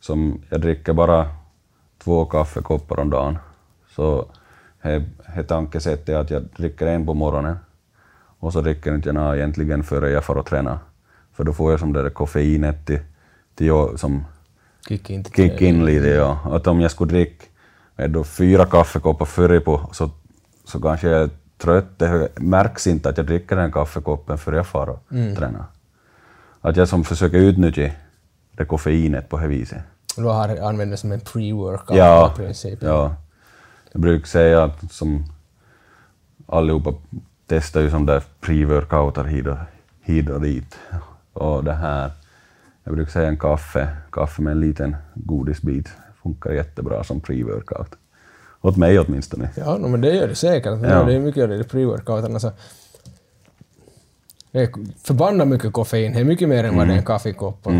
[0.00, 1.26] som jag dricker bara
[2.04, 3.38] två kaffekoppar om dagen,
[3.96, 4.26] så
[4.80, 7.56] är tankesättet att jag dricker en på morgonen
[8.38, 10.78] och så dricker inte jag egentligen före jag får och träna.
[11.34, 13.00] För då får jag som det där koffeinet till,
[13.54, 14.24] till jag, som
[14.88, 16.06] Kick in kick in lite.
[16.08, 16.38] Ja.
[16.44, 17.44] Att om jag skulle dricka
[18.08, 20.10] då fyra kaffekoppar före på så,
[20.64, 21.98] så kanske jag är trött.
[21.98, 25.64] Det märks inte att jag dricker den kaffekoppen före jag far och tränar.
[26.60, 27.90] Att jag som försöker utnyttja
[28.52, 29.78] det koffeinet på det viset.
[30.16, 32.78] Du har använt det som en pre-workout Ja, i princip.
[32.82, 33.14] ja.
[33.92, 35.24] Jag brukar säga att som
[36.46, 36.94] allihopa
[37.46, 39.56] testar ju som där pre-workoutar hit och,
[40.00, 40.78] hit och dit.
[41.34, 42.10] Och det här,
[42.84, 45.88] jag brukar säga en kaffe, kaffe med en liten godisbit
[46.22, 47.94] funkar jättebra som pre-workout.
[48.60, 49.50] Åt mig åtminstone.
[49.56, 50.82] Ja, no, men det gör det säkert.
[50.82, 50.88] Ja.
[50.88, 51.04] Ja.
[51.04, 52.32] Det är mycket av det pre-workouten.
[52.32, 52.52] Alltså,
[54.50, 54.68] det är
[55.02, 56.12] förbannat mycket koffein.
[56.12, 57.66] Det är mycket mer än vad det är en kaffekopp.
[57.66, 57.72] Och,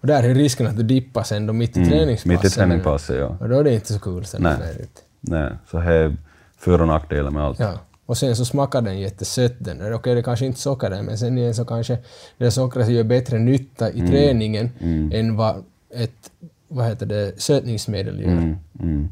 [0.00, 2.26] och där är risken att du dippar sen då mitt i träningspasset.
[2.26, 2.36] Mm.
[2.36, 3.36] Mitt i träningspasset, ja.
[3.40, 4.42] Och då är det inte så kul sen.
[4.42, 4.88] Nej.
[5.20, 6.16] Nej, så det är
[6.58, 7.58] för och nackdelar med allt.
[7.58, 7.72] Ja.
[8.08, 9.94] Och sen så smakar den jättesött den.
[9.94, 11.98] Okej, det kanske inte socker den, men sen igen så kanske
[12.38, 14.06] det sockret gör bättre nytta Mm.
[14.06, 14.70] i träningen
[15.12, 16.30] än vad ett
[16.68, 18.28] vad heter det, sötningsmedel gör.
[18.28, 19.08] Mm, mm.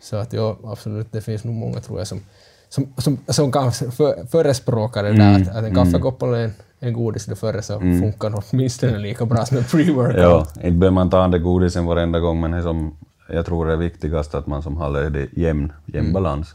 [0.00, 2.20] Så att ja, absolut, det finns nog många tror jag som,
[2.68, 6.92] som, som, som kan för, förespråka det där att, att en kaffekopp eller en, en
[6.92, 10.20] godis där före så funkar det åtminstone lika bra som en pre-workout.
[10.20, 12.96] Ja, inte behöver man ta den där godisen varenda gång, men det som,
[13.28, 16.54] jag tror det är viktigast att man som håller det jämn, jämn balans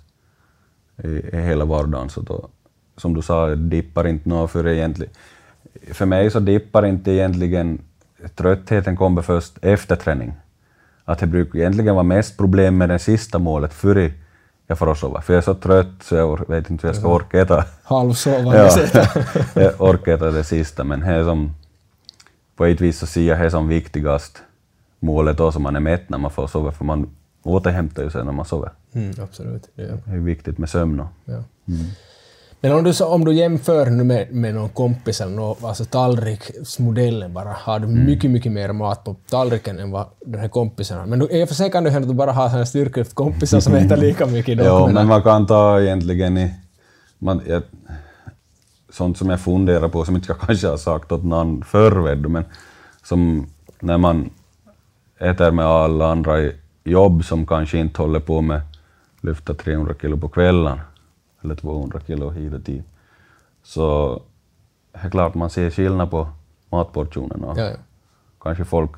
[1.04, 2.10] i, i hela vardagen.
[2.10, 2.50] Så då,
[2.98, 5.14] som du sa, dippar inte något för egentligen.
[5.92, 7.82] För mig så dippar inte egentligen,
[8.36, 10.34] tröttheten kommer först efter träning.
[11.06, 14.12] Att det brukar egentligen vara mest problem med det sista målet före
[14.68, 15.22] jag får sova.
[15.22, 17.66] För jag är så trött så jag vet inte hur jag ska orka äta.
[17.84, 19.06] Halvsovande Ja,
[19.62, 21.52] jag orkar äta det sista, men det är som,
[22.56, 24.42] på ett vis så ser jag det som viktigast
[25.00, 27.10] målet då, som man är mätt när man får sova, för man
[27.44, 28.72] återhämtar ju sig när man sover.
[28.94, 29.70] Mm, absolut.
[29.76, 29.84] Ja.
[30.06, 31.04] Det är viktigt med sömn.
[31.26, 31.44] Ja.
[32.62, 37.80] Men om du, om du jämför nu med, med någon kompis alltså tallriksmodellen bara, har
[37.80, 41.06] du mycket, mycket mer mat på tallriken än vad den här kompisen har.
[41.06, 43.60] Men du, i och för sig kan det hända att du bara har såna styrkekompisar
[43.60, 44.58] som äter lika mycket.
[44.58, 46.54] Då, Ja, men- man kan ta egentligen i...
[47.20, 47.64] Man, jag,
[48.90, 52.30] sånt som jag funderar på, som inte jag kanske har sagt åt någon förr, du,
[52.30, 52.46] men
[53.04, 53.48] som
[53.80, 54.30] när man
[55.20, 58.62] äter med alla andra i jobb som kanske inte håller på med
[59.22, 60.80] lyfta 300 kilo på kvällen,
[61.42, 62.86] eller 200 kilo hit och dit,
[63.64, 64.14] så
[64.94, 66.28] är det klart man ser skillnad på
[66.70, 67.54] matportionerna.
[67.58, 67.78] Ja, ja.
[68.42, 68.92] Kanske folk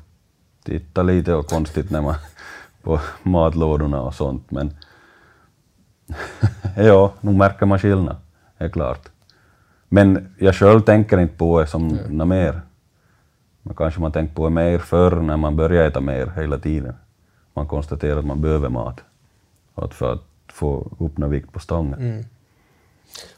[0.64, 2.14] tittar lite och konstigt när man
[2.82, 4.76] på matlådorna och sånt, men
[6.76, 8.16] ja, nog märker man skillnad,
[8.58, 9.08] det är klart.
[9.88, 12.60] Men jag själv tänker inte på det som något mer.
[13.62, 16.94] Men kanske man tänkt på det mer förr när man börjar äta mer hela tiden.
[17.56, 19.00] Man konstaterar att man behöver mat.
[19.74, 22.24] Att för att få upp någon vikt på stången.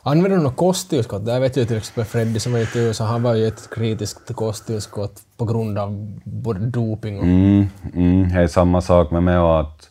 [0.03, 1.27] Använder du något kosttillskott?
[1.27, 4.35] Där vet jag till exempel Freddy som var i USA, han var ju jättekritisk till
[4.35, 7.25] kosttillskott på grund av både doping och...
[7.25, 9.91] Mm, mm, det är samma sak med mig att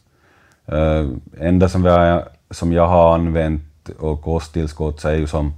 [0.73, 5.53] uh, enda som, har, som jag har använt och kosttillskott så är ju som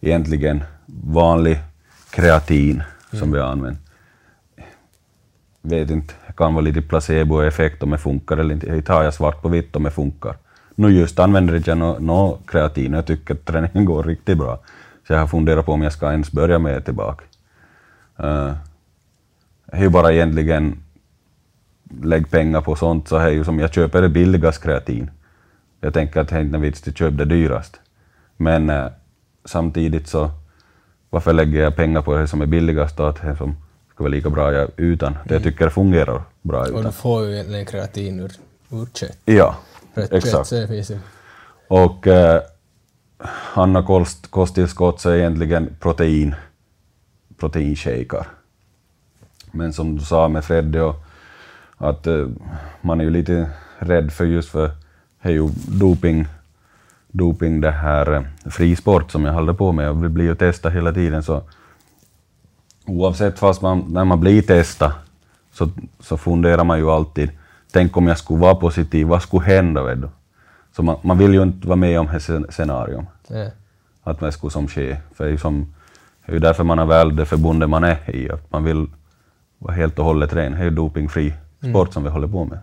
[0.00, 1.58] egentligen vanlig
[2.10, 2.82] kreatin
[3.12, 3.78] som vi har använt.
[5.62, 8.66] Vet inte, det kan vara lite placeboeffekt om det funkar eller inte.
[8.66, 10.36] Det tar jag svart på vitt om det funkar.
[10.74, 14.38] Nu just använder inte jag något no kreatin och jag tycker att träningen går riktigt
[14.38, 14.60] bra.
[15.06, 17.24] Så jag har funderat på om jag ska ens börja med det tillbaka.
[18.18, 18.52] Eh, uh,
[19.66, 20.82] det är ju bara egentligen
[22.02, 25.10] lägg pengar på sånt så är ju som jag köper det billigaste kreatin.
[25.80, 27.80] Jag tänker att det är inte någon vits att köpa det dyrast.
[28.36, 28.86] Men uh,
[29.44, 30.30] samtidigt så
[31.10, 33.56] varför lägger jag pengar på det som är billigast att det som
[34.02, 35.18] ska vara lika bra jag utan?
[35.24, 36.92] Det jag tycker fungerar bra Och du utan.
[36.92, 38.32] får ju egentligen kreatin ur,
[38.70, 39.18] ur kött.
[39.24, 39.56] Ja,
[39.94, 40.48] För att exakt.
[40.48, 40.92] kött finns.
[41.68, 42.42] Och eh,
[43.54, 46.34] Anna kost, kosttillskott så är egentligen protein,
[47.36, 48.26] proteinshaker.
[49.52, 50.94] Men som du sa med Freddy, och
[51.78, 52.26] att eh,
[52.80, 54.70] man är ju lite rädd för just för
[55.22, 56.26] det är ju doping,
[57.08, 60.74] doping, det här eh, frisport som jag håller på med och vi blir ju testade
[60.74, 61.42] hela tiden så
[62.86, 64.92] oavsett fast man, när man blir testad
[65.52, 65.68] så,
[66.00, 67.30] så funderar man ju alltid,
[67.72, 69.82] tänk om jag skulle vara positiv, vad skulle hända?
[69.82, 70.08] Vet du?
[70.76, 73.46] Så man, man vill ju inte vara med om det scen- scenarion, Ja.
[74.02, 74.96] att vad skulle som ske.
[75.14, 75.74] För det är ju som,
[76.26, 78.86] det är ju därför man är väl det förbundet man är i, att man vill
[79.58, 80.52] vara helt och hållet ren.
[80.52, 81.32] Det är ju dopingfri
[81.70, 82.58] sport som vi håller på med.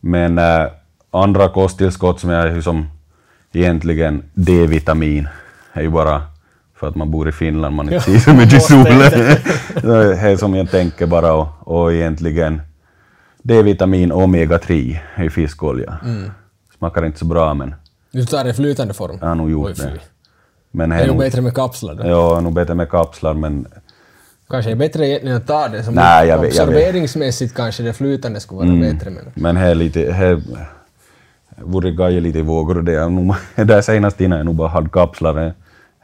[0.00, 0.66] Men äh,
[1.10, 2.86] andra kosttillskott som jag är ju som
[3.52, 5.28] egentligen D-vitamin,
[5.72, 6.22] är ju bara
[6.82, 8.84] för att man bor i Finland, man inte ser så mycket sol.
[9.82, 12.62] det är som jag tänker bara och, och egentligen
[13.42, 15.98] D-vitamin omega-3 är ju fiskolja.
[16.78, 17.74] Smakar inte så bra men
[18.12, 19.18] Du tar det i flytande form?
[19.20, 19.98] jag har nog gjort det.
[20.70, 22.06] Men Det är nog bättre med kapslar då.
[22.08, 23.66] ja, nog bättre med kapslar men
[24.50, 27.92] Kanske är bättre egentligen att ta det som Nej, jag vet- jag observeringsmässigt kanske det
[27.92, 28.80] flytande skulle vara Mm.
[28.80, 30.42] bättre men Men här lite, här
[31.56, 33.34] vore gaje lite i vågor och det är nog,
[33.66, 35.54] där senast innan jag nog bara hade kapslar.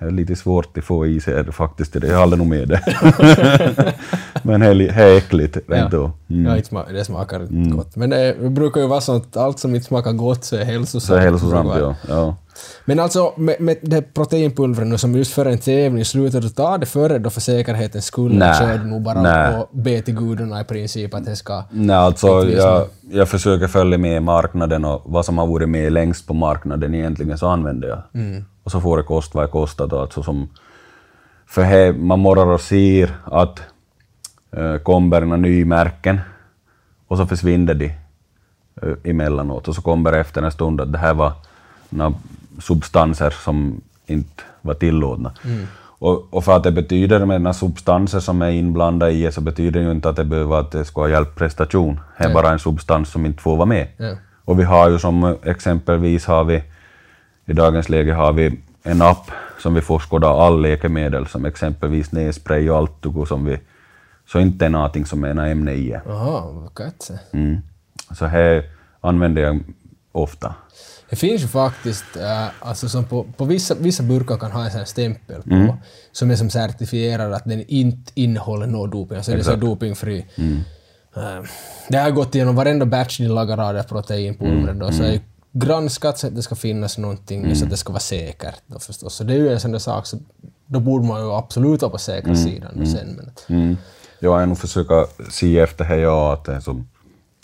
[0.01, 2.69] Det är lite svårt att få i sig det faktiskt, det jag håller nog med
[2.69, 2.81] det.
[4.43, 6.11] Men det är, li- det är äckligt rent då.
[6.31, 6.47] Mm.
[6.71, 7.97] ja, det smakar inte gott.
[7.97, 10.65] Men det, det brukar ju vara så att allt som inte smakar gott så är
[10.65, 11.03] hälsosamt.
[11.05, 11.95] Så hälsosamt ja.
[12.09, 12.37] ja.
[12.85, 16.79] Men alltså med, med det proteinpulvret nu som just före en tävling, slutar du ta
[16.79, 18.39] det före då för säkerhetens skull?
[18.39, 18.55] Nej.
[18.59, 19.57] Kör du nog bara Nej.
[19.57, 21.65] och be till gudarna i princip att det ska...
[21.71, 25.69] Nej, alltså Inte vi jag, jag försöker följa med marknaden och vad som har varit
[25.69, 28.03] med längst på marknaden egentligen så använder jag.
[28.69, 30.01] Och så får det kosta vad det kostar då.
[30.01, 30.49] Alltså som,
[31.47, 33.63] för här, man morrar och ser att
[34.57, 36.21] äh, kommer några nya märken
[37.07, 37.87] och så försvinner de
[38.83, 41.33] äh, emellanåt och så kommer det efter en stund att det här var
[41.89, 42.15] några
[42.61, 45.33] substanser som inte var tillåtna.
[45.99, 49.41] Och, och för att det betyder med några substanser som är inblandade i det så
[49.41, 52.01] betyder det ju inte att det behöver att det ska ha hjälpt prestation.
[52.19, 53.89] Det är bara en substans som inte får vara med.
[53.97, 54.17] Ja.
[54.45, 56.63] Och vi har ju som exempelvis har vi
[57.49, 59.31] i dagens läge har vi en app
[59.63, 63.59] som vi får skåda all läkemedel som exempelvis nässpray och Altugo som vi
[64.27, 65.89] så inte är någonting som är några ämne i.
[66.07, 67.19] Jaha, vad.
[67.33, 67.57] Mm.
[68.19, 68.63] Så här
[69.01, 69.61] använder jag
[70.13, 70.55] ofta.
[71.11, 74.71] Det finns ju faktiskt, äh, alltså som på, på vissa, vissa burkar kan ha en
[74.71, 75.73] sån här stämpel på, Mm.
[76.13, 79.61] som är som certifierar att den inte innehåller någon doping, alltså det är så Exakt.
[79.61, 80.27] dopingfri.
[80.37, 80.57] Mm.
[81.17, 81.45] Äh,
[81.89, 84.79] det har gått igenom varenda batch ni lagar av det proteinpulvret Mm.
[84.79, 85.21] då, så ju
[85.53, 89.15] granskat så att det ska finnas någonting, så att det ska vara säkert då förstås.
[89.15, 90.19] Så det är ju en sån där sak, så
[90.67, 93.09] då borde man ju absolut vara på säkra sidan nu sen.
[93.17, 93.31] Men,
[93.61, 93.77] Mm.
[94.21, 96.89] Jag har nog försöka se efter här ja, att det är som,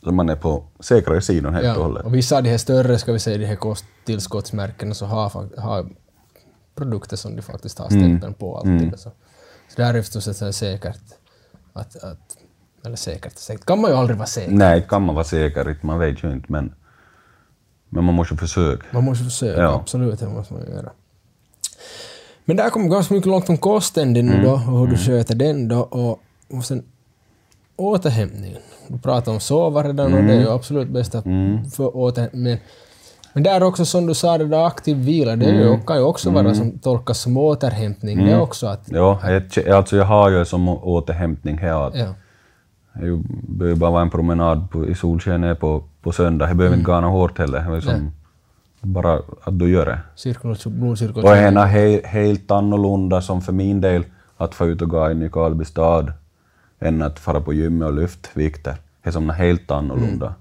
[0.05, 2.05] så man är på säkrare sidan helt och Ja, hållet.
[2.05, 5.87] och vissa av de här större, ska vi säga, de här kosttillskottsmärkena så har, har
[6.75, 8.93] produkter som de faktiskt har stämpeln på alltid.
[8.99, 9.11] Så,
[9.69, 10.99] så där är det förstås säkert
[11.73, 12.37] att, att
[12.87, 14.53] eller säkert, säkert kan man ju aldrig vara säker.
[14.53, 16.75] Nej, kan man vara säker, man vet ju inte men,
[17.95, 18.87] men man måste försöka.
[18.93, 19.75] Man måste försöka, Ja.
[19.75, 20.91] absolut, det måste man göra.
[22.45, 25.35] Men där kommer ganska mycket långt om kosten din nu då, och hur du sköter
[25.35, 26.21] den då, och,
[26.57, 26.83] och sen
[27.77, 28.61] återhämtningen.
[28.89, 31.23] Du pratade om sova redan och det är ju absolut bästa
[31.77, 32.57] för återhämtning.
[33.33, 36.31] Men, där också som du sa, det där aktiv vila, det ju, kan ju också
[36.31, 38.25] vara som tolkas som återhämtning.
[38.25, 38.83] Det är också att...
[38.87, 39.21] Ja,
[39.57, 42.15] jag, alltså jag har ju som återhämtning här att Ja.
[42.95, 46.47] det behöver bara vara en promenad på, i solskenet på, på söndag.
[46.47, 47.71] Det behöver inte gå något hårt heller.
[47.71, 48.13] Det är som
[48.81, 49.15] bara
[49.45, 49.99] att du gör det.
[50.15, 51.31] Cirkulation, blodcirkulation.
[51.31, 54.05] Och en är he, helt annorlunda som för min del
[54.37, 56.13] att få ut och gå in i Karlby stad
[56.81, 58.75] än att fara på gymmet och lyfta vikter.
[59.03, 60.35] Det är som helt annorlunda.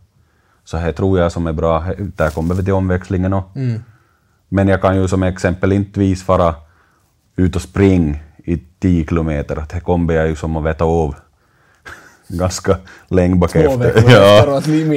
[0.63, 1.83] Så det tror jag som är bra.
[1.97, 3.59] Där kommer vi till omväxlingen också.
[4.49, 6.55] Men jag kan ju som exempel inte vis fara
[7.35, 9.65] ut och springa i 10 kilometer.
[9.73, 11.15] Det kommer jag ju som att veta av
[12.27, 14.01] ganska länge bak Två veckor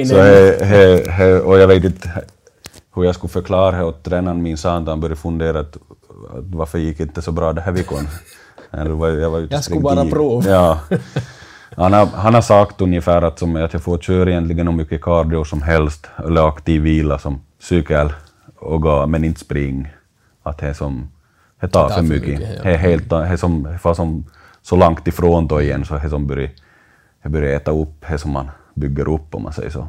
[0.05, 2.09] så he, he, he, och jag vet inte
[2.95, 6.77] hur jag skulle förklara det åt tränaren min att han började fundera att, att varför
[6.79, 8.07] gick inte så bra det här veckan.
[8.71, 10.49] Var- Jag, var Jag skulle bara prova.
[10.49, 10.79] Ja.
[11.77, 15.01] Han har, han har sagt ungefär att, som, att jag får köra egentligen hur mycket
[15.01, 18.13] cardio som helst, eller aktiv vila som cykel
[18.59, 19.87] och gå, men inte spring.
[20.43, 21.07] Att det är som,
[21.61, 22.39] det tar för mycket.
[22.41, 22.63] ja.
[22.63, 24.25] Det är helt, det som, är som
[24.61, 26.49] så långt ifrån då igen så det som börjar,
[27.27, 29.87] det börjar äta upp det som man bygger upp om man säger så.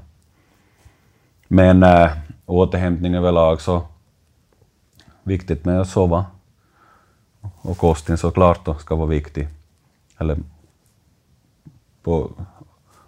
[1.48, 2.10] Men äh,
[2.46, 3.82] återhämtning överlag så
[5.22, 6.26] viktigt med att sova.
[7.40, 9.48] Och kosten såklart då ska vara viktig.
[10.18, 10.38] Eller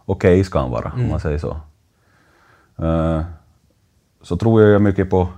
[0.05, 1.61] okej ska han vara, om man säger så.
[2.85, 3.23] Eh,
[4.23, 5.29] så tror jag mycket på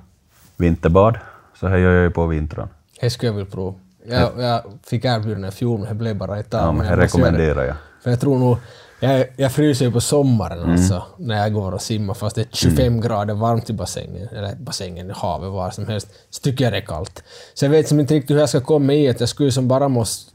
[0.57, 1.19] vinterbad,
[1.55, 2.69] så här gör jag ju på vintern.
[3.01, 3.75] Det skulle jag vilja prova.
[4.07, 6.61] Jag, jag fick erbjudande i fjol, men det blev bara ett tag.
[6.61, 7.05] Ja, men jag det.
[7.05, 7.77] rekommenderar jag.
[8.03, 8.57] För jag tror nog,
[9.03, 12.47] Jag, jag fryser ju på sommaren alltså, när jag går och simmar fast det är
[12.53, 16.73] 25 grader varmt i bassängen, eller bassängen, i havet, var som helst, så tycker jag
[16.73, 17.23] det är kallt.
[17.55, 19.69] Så jag vet som inte riktigt hur jag ska komma i att jag skulle som
[19.69, 20.33] bara måste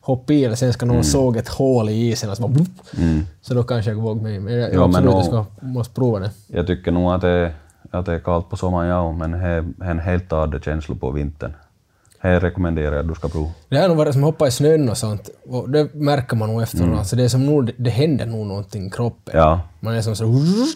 [0.00, 2.68] hoppa i eller sen ska någon såga ett hål i isen och så bara blup.
[3.42, 4.40] Så då kanske jag vågar mig.
[4.40, 6.30] Men jag, jag Ja, men absolut nå- jag ska, måste prova det.
[6.46, 7.52] Jag tycker nog att det,
[7.90, 11.10] att det är kallt på sommaren, ja, men det är en helt annan känsla på
[11.10, 11.52] vintern.
[12.24, 13.50] Det rekommenderar jag att du ska prova.
[13.68, 16.48] Det har nog varit som att hoppa i snön och sånt, och det märker man
[16.48, 16.98] nog efteråt.
[16.98, 19.34] Alltså det, är som nog, det händer nog någonting i kroppen.
[19.36, 20.24] Ja, Man är som så...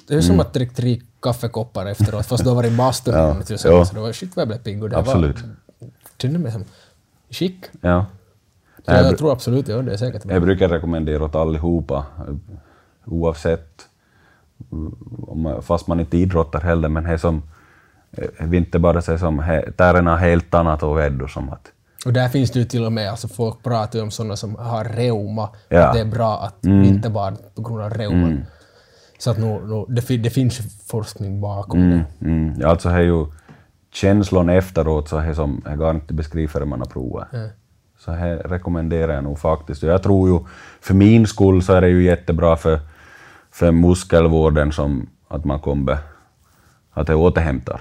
[0.08, 3.42] Det är som att dricka tre kaffekoppar efteråt, fast du har varit i bastun Ja,
[3.42, 3.84] så, ja.
[3.84, 5.40] så det var shit vad jag blev pigg och det absolut.
[5.40, 5.50] var...
[6.18, 6.64] Kände mig som
[7.30, 7.64] skick.
[7.80, 8.06] Ja.
[8.86, 10.32] Så Jag, jag tror absolut, ja det är säkert bra.
[10.32, 12.06] jag brukar rekommendera åt allihopa,
[13.04, 13.82] oavsett,
[14.72, 17.42] mm, fast man inte idrottar heller, men det är som,
[18.12, 19.36] eh, vill inte bara säga som,
[19.76, 21.72] där är något helt annat och veddo som att,
[22.06, 24.56] Och där finns det ju till och med, alltså folk pratar ju om sådana som
[24.56, 25.86] har reuma, Ja.
[25.86, 28.46] att det är bra att inte bara på grund av reuman.
[29.18, 32.26] Så att nu, nu, det, det finns forskning bakom mm, det.
[32.26, 33.26] mm, ja, alltså det är ju
[33.94, 37.28] känslan efteråt så är som, jag kan inte beskriva förrän man har provat.
[37.32, 37.38] Ja.
[37.98, 39.82] Så här rekommenderar jag nog faktiskt.
[39.82, 40.38] Och jag tror ju,
[40.80, 42.80] för min skull så är det ju jättebra för,
[43.50, 45.98] för muskelvården som att man kommer,
[47.00, 47.80] att det återhämtar.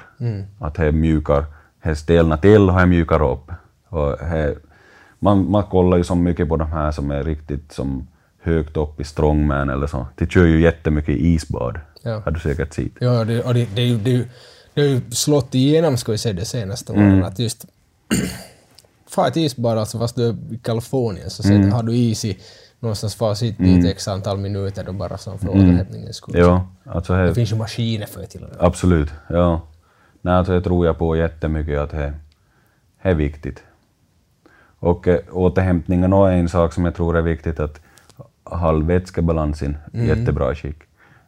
[0.60, 1.46] Att det mjukar,
[1.84, 3.52] det stelnar till och det mjukar upp.
[3.90, 4.56] Och det,
[5.20, 8.08] man, man kollar ju så mycket på de här som är riktigt som
[8.42, 10.08] högt upp i strongman eller så.
[10.16, 11.80] De kör ju jättemycket isbad.
[12.02, 12.22] Ja.
[12.26, 12.92] Har du säkert sett.
[13.00, 14.28] Ja, det, och det, det, det,
[14.74, 17.66] det har ju slått igenom, ska vi säga, det senaste åren, att just
[19.10, 21.72] far ett isbad, alltså fast du är i Kalifornien, så mm.
[21.72, 22.38] har du is i
[22.80, 26.38] någonstans far sitt dit x antal minuter då bara som för återhämtningens skull.
[26.38, 28.58] Ja, alltså det, finns ju maskiner för det till och med.
[28.60, 29.62] Absolut, ja.
[30.22, 32.14] Nej, alltså det tror jag på jättemycket att det,
[33.02, 33.64] är viktigt.
[34.80, 37.82] Och eh, återhämtningen är en sak som jag tror är viktigt att
[38.44, 40.78] hålla vätskebalansen i jättebra skick.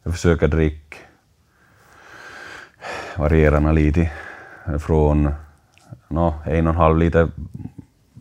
[0.02, 0.96] Jag försöker dricka,
[3.16, 4.10] variera lite,
[4.78, 5.34] från
[6.08, 7.30] no, en och en halv liter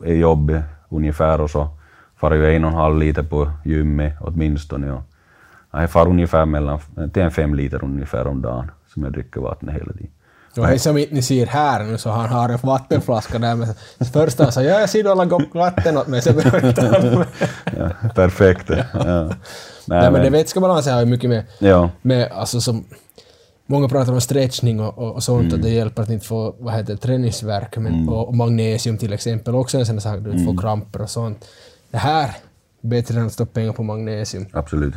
[0.06, 1.70] i jobbet ungefär och så
[2.20, 4.92] far ju en och en halv liter på gymmet åtminstone.
[4.92, 5.04] Och
[5.72, 6.80] jag far ungefär mellan,
[7.14, 10.12] till en fem liter ungefär om dagen som jag dricker vatten hela tiden.
[10.58, 13.76] Och det som inte ni ser här nu så han har en vattenflaska där med
[14.14, 17.26] först han sa ja jag ser du alla gott vatten åt mig ha med.
[17.78, 18.70] Ja, perfekt.
[18.70, 18.80] Ja.
[18.94, 19.34] Nej,
[19.86, 22.86] Nej men det vätskebalansen har ju mycket med, Ja, med alltså som
[23.72, 26.74] Många pratar om stretchning och, och, och sånt att det hjälper att inte få vad
[26.74, 30.62] heter, träningsvärk men, och, och magnesium till exempel också en sån sak du inte får
[30.62, 31.46] kramper och sånt.
[31.92, 32.36] Det här
[32.82, 34.46] bättre än att stoppa pengar på magnesium.
[34.54, 34.94] absolut.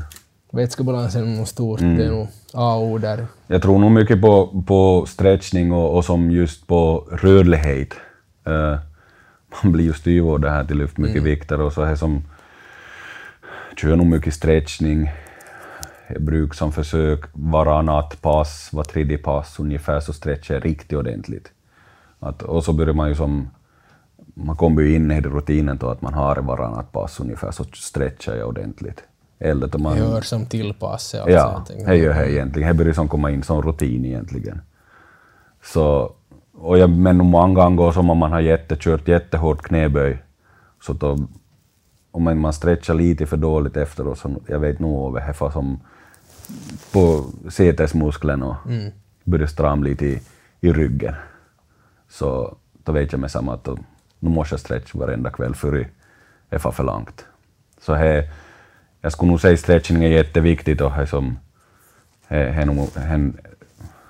[0.53, 3.27] Vätskebalansen är nog stort, det är nog A och O där.
[3.47, 7.95] Jag tror nog mycket på, på stretchning och, och som just på rörlighet.
[8.47, 8.79] Eh,
[9.63, 12.23] man blir ju styv av det här till lyft mycket vikter och så här som
[13.77, 15.11] kör nog mycket stretchning.
[16.09, 21.53] Jag brukar som försök varannat pass, var tredje pass ungefär så stretchar jag riktigt ordentligt.
[22.19, 23.51] Att, och så börjar man ju som,
[24.35, 28.35] man kommer ju in i rutinen då att man har varannat pass ungefär så stretchar
[28.37, 29.05] jag ordentligt.
[29.39, 31.21] Eller då man, Gör som tillpass sig.
[31.21, 32.69] Alltså, Ja, jag det gör det egentligen.
[32.69, 34.61] Det börjar som komma in som rutin egentligen.
[35.63, 36.13] Så,
[36.53, 40.23] och jag menar många gånger som om man har jätte, kört jättehårt knäböj,
[40.83, 41.19] så då,
[42.11, 45.81] om man stretchar lite för dåligt efteråt, så jag vet nog det är som
[46.93, 48.57] på sätesmuskeln och
[49.25, 50.21] börjar stram lite i,
[50.61, 51.15] i ryggen.
[52.09, 53.69] Så då vet jag med samma att
[54.23, 55.89] nu måste jag stretcha varenda kväll för
[56.49, 57.25] det far för långt.
[57.81, 58.31] Så här,
[59.01, 61.39] jag skulle nog säga stretching är jätteviktigt och är som,
[62.29, 63.37] är, är nog en,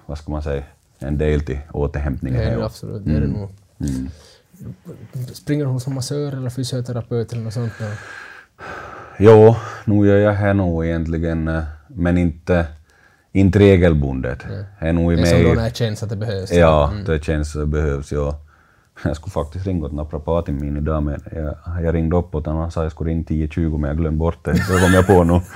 [0.06, 0.62] vad ska man säga,
[0.98, 2.40] en del till återhämtningen.
[2.40, 3.04] Det är det absolut.
[3.04, 3.50] Det är det nog.
[5.32, 7.72] Springer du hos en massör eller fysioterapeut eller något sånt?
[7.78, 7.86] då?
[9.18, 12.66] Jo, nu gör jag det nog egentligen, eh, men inte,
[13.32, 14.38] inte regelbundet.
[14.48, 16.52] Det är nog är som då när det känns att det behövs.
[16.52, 18.12] ja, det känns det behövs.
[18.12, 18.38] Ja.
[19.04, 22.62] Jag skulle faktiskt ringa åt naprapatin min idag, men jag, jag ringde upp åt honom
[22.62, 24.56] och sa att jag skulle ringa 10.20 men jag glömde bort det.
[24.56, 25.40] Så kom jag på nu.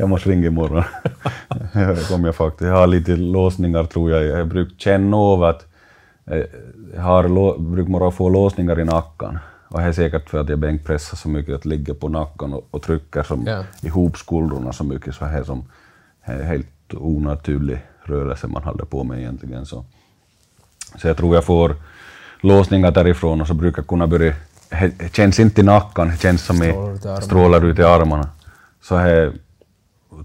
[0.00, 0.82] Jag måste ringa imorgon.
[1.72, 2.68] Det kom jag faktiskt.
[2.68, 4.24] Jag har lite låsningar tror jag.
[4.24, 5.66] Jag brukar känna av att
[6.26, 6.42] eh,
[6.94, 9.38] jag har, brukar få låsningar i nacken.
[9.68, 12.68] Och det är säkert för att jag bänkpressar så mycket att ligger på nacken och,
[12.70, 13.64] och trycker som Ja.
[13.82, 15.64] ihop skuldrorna så mycket så här som
[16.26, 19.66] det är helt onaturlig rörelse man håller på med egentligen.
[19.66, 19.84] Så,
[20.96, 21.76] så jag tror jag får
[22.40, 24.34] låsningar därifrån och så brukar jag kunna börja,
[24.98, 26.72] det känns inte i nacken, det känns som i,
[27.22, 28.28] Strålar ut i armarna.
[28.82, 29.32] Så här,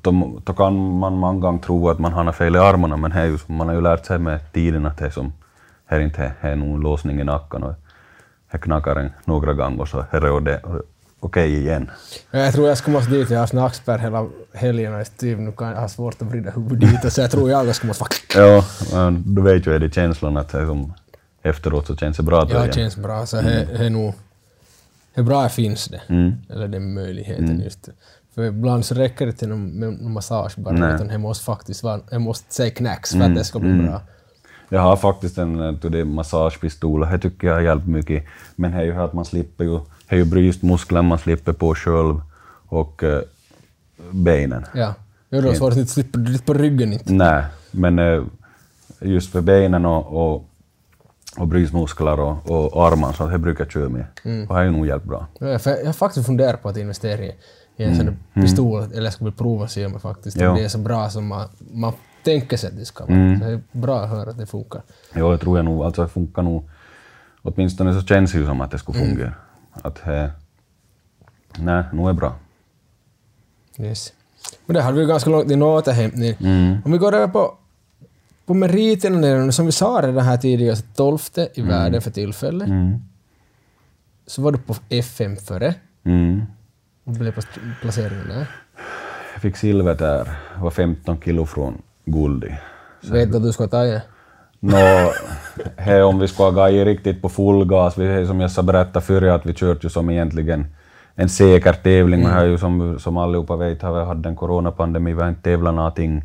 [0.01, 3.11] då, då kan man många gånger tro att man har något fel i armarna men
[3.11, 5.34] det är ju, som- man har ju lärt sig med tiden att det är som,
[5.86, 7.74] här är inte det är nog låsning i nacken och
[8.51, 10.61] det knakar en några gånger så här är det
[11.24, 11.91] okej igen.
[12.32, 13.30] Jag tror jag ska måste dit.
[13.30, 17.01] Jag har snackspärr hela helgen och typ nu kan jag ha svårt att vrida huvudet
[17.01, 17.13] dit.
[17.13, 18.05] Så jag tror jag ska måste.
[18.36, 20.93] Ja, men du vet ju är det känslan att det som
[21.41, 23.26] efteråt så känns det bra Ja, det känns bra.
[23.26, 24.13] Så det är nog...
[25.15, 26.01] Det är bra finns det.
[26.07, 26.34] Mm.
[26.49, 27.89] Eller den möjligheten just.
[28.36, 30.95] För ibland så räcker det inte med med någon massage bara, Nej.
[30.95, 31.99] utan det måste faktiskt vara...
[32.11, 34.01] Jag måste säga knacks för att det ska bli bra.
[34.69, 38.26] Jag har faktiskt en eh, det är massagepistol och det tycker jag har hjälpt mycket.
[38.55, 39.84] Men det är ju att man slipper ju, det
[40.14, 42.22] är ju bröstmuskler man slipper på själv
[42.68, 43.22] och eh,
[44.11, 44.66] benen.
[44.74, 44.93] Ja.
[45.30, 47.14] Jo, då så att inte slipper du på ryggen inte.
[47.14, 48.24] Nej, men eh,
[48.99, 50.49] just för benen och, och,
[51.38, 54.05] och bröstmuskler och, och armar så det brukar jag köra med.
[54.24, 54.41] Mm.
[54.41, 55.28] Och det har ju nog hjälpt bra.
[55.39, 57.32] Ja, för jag har faktiskt funderat på att investera i
[57.78, 60.49] i en sån där pistol, eller jag skulle prova se om faktiskt, Mm.
[60.49, 61.93] Om det är så bra som man, man
[62.24, 63.16] tänker sig att det ska vara.
[63.16, 63.39] Mm.
[63.39, 64.82] Så det är bra att höra att det funkar.
[65.14, 65.84] Ja, det tror jag nog.
[65.84, 66.70] Alltså det funkar nog.
[67.41, 69.34] Åtminstone så känns det ju som att det skulle fungera.
[69.82, 70.32] Att det...
[71.57, 72.36] Nej, nog är bra.
[73.80, 74.13] Yes.
[74.65, 76.36] Men det hade vi ju ganska långt in återhämtning.
[76.39, 76.78] Mm.
[76.86, 77.57] Om vi går över på,
[78.45, 81.17] på meriterna, där, som vi sa redan här tidigare, så 12
[81.53, 82.67] i världen för tillfället.
[82.67, 82.99] Mm.
[84.28, 85.76] Så var du på FM före.
[86.03, 86.41] Mm.
[87.03, 88.47] Vad blev pla- placeringen där?
[89.34, 90.30] Jag fick silver där.
[90.59, 92.43] var 15 kilo från guld.
[93.01, 94.01] Vet du att du ska ta igen?
[94.66, 95.11] Nå,
[95.78, 99.01] he, om vi ska gå i riktigt på full gas, vi, som jag sa berätta
[99.01, 100.66] förr, att vi kört ju som egentligen
[101.16, 102.26] en säker tävling.
[102.26, 105.76] Här ju som, som allihopa vet har vi haft en coronapandemi, vi har inte tävlat
[105.76, 106.24] någonting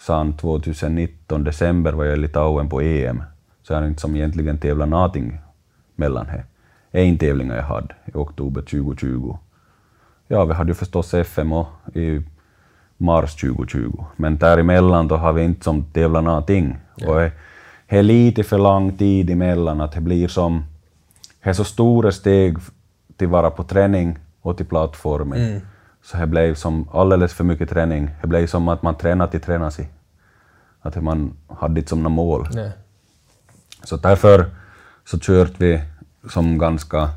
[0.00, 3.22] sedan 2019, december var jag i Litauen på EM.
[3.62, 5.38] Så jag har inte som egentligen tävlat någonting
[5.96, 6.44] mellan det.
[7.00, 9.38] En tävling jag hade i oktober 2020.
[10.28, 12.22] Ja, vi hade ju förstås FM och i
[13.02, 14.04] mars 2020.
[14.16, 16.76] Men däremellan då har vi inte som tävlat någonting.
[17.06, 17.16] Och
[17.88, 20.64] det är lite för lång tid emellan att det blir som...
[21.42, 22.58] Det är så stora steg
[23.16, 25.60] till vara på träning och till plattformen.
[26.04, 28.10] Så det blev som alldeles för mycket träning.
[28.20, 29.88] Det blev som att man tränar till träna sig.
[30.80, 32.48] Att man hade inte som något mål.
[32.54, 32.70] Nej.
[33.84, 34.46] Så därför
[35.04, 35.80] så kört vi
[36.30, 37.10] som ganska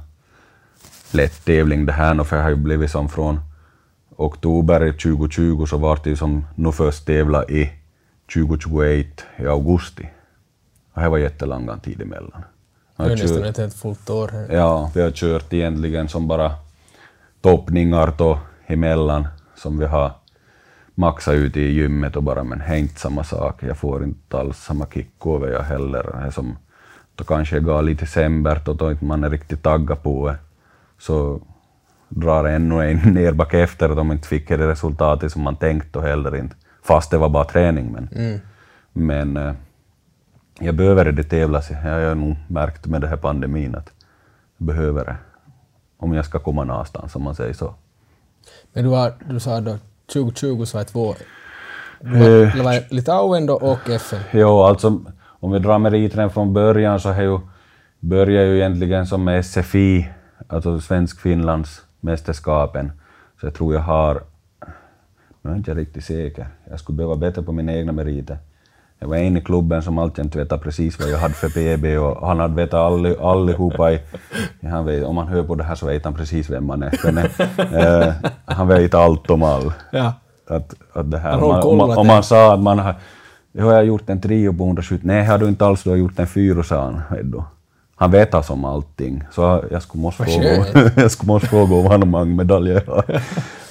[1.12, 3.40] lätt tävling det här för det har ju blivit som från
[4.18, 7.72] oktober 2020 så var det som nu först tävla i
[8.34, 9.08] 2021
[9.38, 10.10] i augusti.
[10.94, 12.44] Och det var jättelång tid emellan.
[12.98, 14.28] Det är nästan ett helt fullt år.
[14.28, 14.48] här.
[14.52, 16.52] Ja, vi har kört egentligen som bara
[17.42, 20.12] toppningar då emellan som vi har
[20.96, 23.64] maxat ut i gymmet och bara men det är inte samma sak.
[23.64, 26.26] Jag får inte alls samma kick över jag heller.
[26.26, 26.58] Det som,
[27.16, 30.38] då kanske jag går lite sämre och då inte man är riktigt taggad på det.
[31.00, 31.42] Så
[32.16, 36.04] drar ännu en nerbacke efter att de inte fick det resultatet som man tänkt och
[36.04, 36.56] heller inte.
[36.84, 37.92] Fast det var bara träning.
[37.92, 38.40] Men, Mm.
[38.94, 39.54] men eh,
[40.60, 41.70] jag behöver det tävlas.
[41.72, 43.92] Jag har nog märkt med den här pandemin att
[44.58, 45.16] jag behöver det.
[45.98, 47.76] Om jag ska komma någonstans, om man säger så.
[48.74, 49.78] Men du, var, du sa då
[50.14, 51.16] 2020 så var det två...
[52.02, 54.20] Du var, Eh, det var Litauen då och FN.
[54.34, 55.02] Jo, alltså
[55.40, 57.40] om vi drar meriterna från början så har ju,
[58.00, 60.10] börjar ju egentligen som med SFI,
[60.48, 62.92] alltså Svensk-Finlands mästerskapen.
[63.40, 64.22] Så jag tror jag har,
[65.42, 68.38] nu är inte jag riktigt säker, jag skulle behöva bättre på mina egna meriter.
[69.00, 72.28] Jag var en i klubben som alltid vetade precis vad jag hade för PB och
[72.28, 73.92] han hade vetat alli, allihopa.
[73.92, 74.00] I,
[74.62, 77.00] han vet, om han hör på det här så vet han precis vem man är.
[77.04, 77.18] Men,
[77.74, 78.14] eh,
[78.46, 79.74] han vet allt om all.
[79.92, 80.14] Ja.
[80.48, 82.96] Att, att det här, om, man, om, man, om man sa att man har,
[83.52, 86.20] jag har gjort en trio på 170, nej har du inte alls, du har gjort
[86.20, 87.02] en fyra sa han.
[87.98, 91.76] Han vet alltså om allting, så jag skulle måste Vad fråga, jag skulle måste fråga
[91.76, 93.04] om han har många medaljer jag.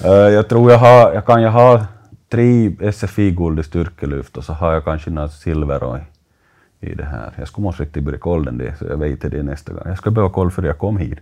[0.03, 1.85] Eh, jag tror jag har, jag kan ju ha
[2.31, 7.31] tre SFI-guld i styrkelyft och så har jag kanske något silver i, i det här.
[7.37, 9.81] Jag skulle måste riktigt börja kolla den det, så jag vet det nästa gång.
[9.85, 11.19] Jag ska behöva kolla för jag kom hit.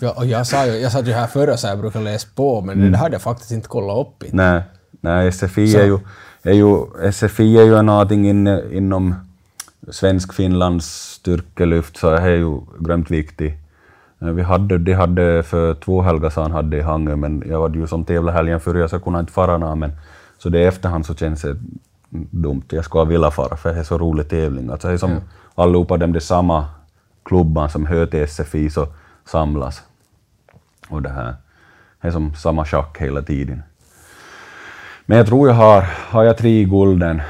[0.00, 2.60] Ja, och jag sa ju, jag satt ju här förra så jag brukar läsa på,
[2.60, 2.92] men Mm.
[2.92, 4.24] det hade jag faktiskt inte kollat upp.
[4.32, 4.62] Nej,
[5.00, 5.98] nej SFI, Så- är ju,
[6.42, 9.14] är ju, SFI är ju någonting in, inom
[9.90, 13.54] svensk-finlands styrkelyft, så är ju grymt viktigt.
[14.20, 17.78] Eh, Vi hade, de hade för två helger sedan hade i Hangö, men jag hade
[17.78, 19.92] ju som tävla helgen före så jag kunde inte fara nå, men
[20.38, 21.56] så det i efterhand så känns det
[22.30, 22.62] dumt.
[22.68, 24.70] Jag skulle vilja fara för det är så rolig tävling.
[24.70, 25.16] Alltså det är som
[25.54, 26.66] allihopa dem, det är samma
[27.24, 28.86] klubban som hör till SFI så
[29.24, 29.82] samlas.
[30.88, 31.34] Och det här
[32.00, 33.62] det är som samma schack hela tiden.
[35.06, 35.80] Men jag tror jag har,
[36.10, 37.22] har jag tre gulden,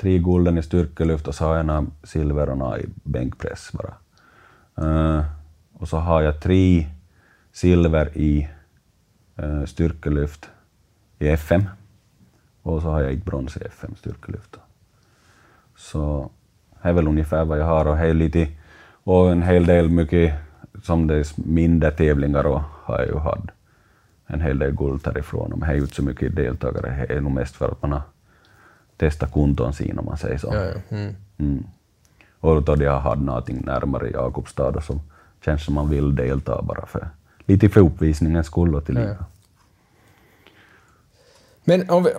[0.00, 3.94] tre gulden i styrkelyft och så har jag några silver och några i bänkpress bara.
[4.86, 5.24] Uh,
[5.72, 6.86] och så har jag tre
[7.52, 8.48] silver i
[9.42, 10.50] uh, styrkelyft
[11.18, 11.64] i FM.
[12.62, 14.56] Och så har jag ett brons i FM styrkelyft.
[15.76, 16.30] Så
[16.82, 18.48] det är väl ungefär vad jag har och är lite
[19.04, 20.34] och en hel del mycket
[20.82, 23.44] som det är mindre tävlingar och har jag ju haft
[24.26, 25.50] en hel del guld härifrån.
[25.50, 27.92] Men det är ju inte så mycket deltagare, det är nog mest för att man
[27.92, 28.02] har
[29.00, 30.50] testat konton sin om man säger så.
[30.52, 30.96] Ja, ja.
[30.96, 31.14] Mm.
[31.38, 31.64] Mm.
[32.40, 35.00] Och då de har haft någonting närmare Jakobstad och så
[35.44, 37.08] känns som man vill delta bara för
[37.46, 39.08] lite för uppvisningens skull och tillika.
[39.08, 39.24] Ja,
[41.64, 42.10] Men om vi,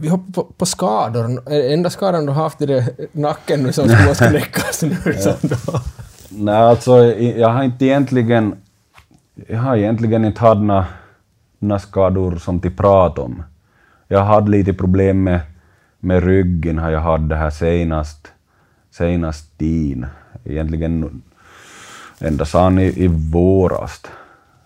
[0.00, 1.52] vi hoppar på, på skador.
[1.52, 4.96] Är enda skadan du har haft det nacken nu som måste knäckas nu?
[5.18, 5.80] Som då?
[6.28, 8.56] Nej, alltså jag har inte egentligen,
[9.48, 10.60] jag har egentligen inte haft
[11.58, 13.42] några skador som till prat om.
[14.08, 15.40] Jag hade lite problem med,
[16.06, 18.32] med ryggen, har jag haft det här senast,
[18.90, 20.06] senast tid.
[20.44, 21.22] Egentligen
[22.20, 24.02] ända sedan i, i våras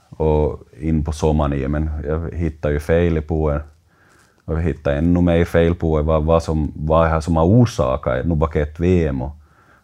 [0.08, 3.60] och in på sommaren igen, men jag hittade ju fel på en
[4.44, 8.26] och jag hittade ännu mer fel på vad, vad, som, vad är som har orsakat
[8.26, 9.22] nu ett VM.
[9.22, 9.36] Och,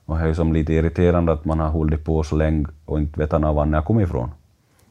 [0.05, 2.99] och det är ju som lite irriterande att man har hållit på så länge och
[2.99, 4.31] inte vet var jag har kommit ifrån.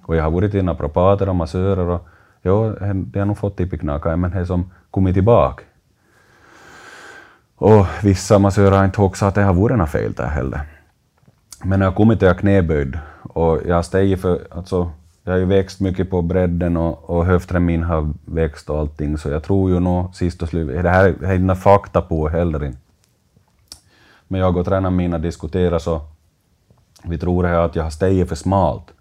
[0.02, 2.08] Och jag har varit till naprapater och massörer och
[2.42, 5.64] ja, det har nog fått tippiknaka, men det är som kommit tillbaka.
[7.56, 10.62] Och vissa massörer har inte också att det har varit något fel där heller.
[11.64, 14.92] Men när jag kommit är jag knäböjd och jag har stigit för, alltså,
[15.24, 19.18] jag har ju växt mycket på bredden och, och höften min har växt och allting,
[19.18, 22.66] så jag tror ju nog sist och slut, det här är inte fakta på heller
[22.66, 22.78] inte.
[24.28, 26.02] Men jag och tränaren mina diskuterar så,
[27.04, 28.94] vi tror här att jag har stigit för smalt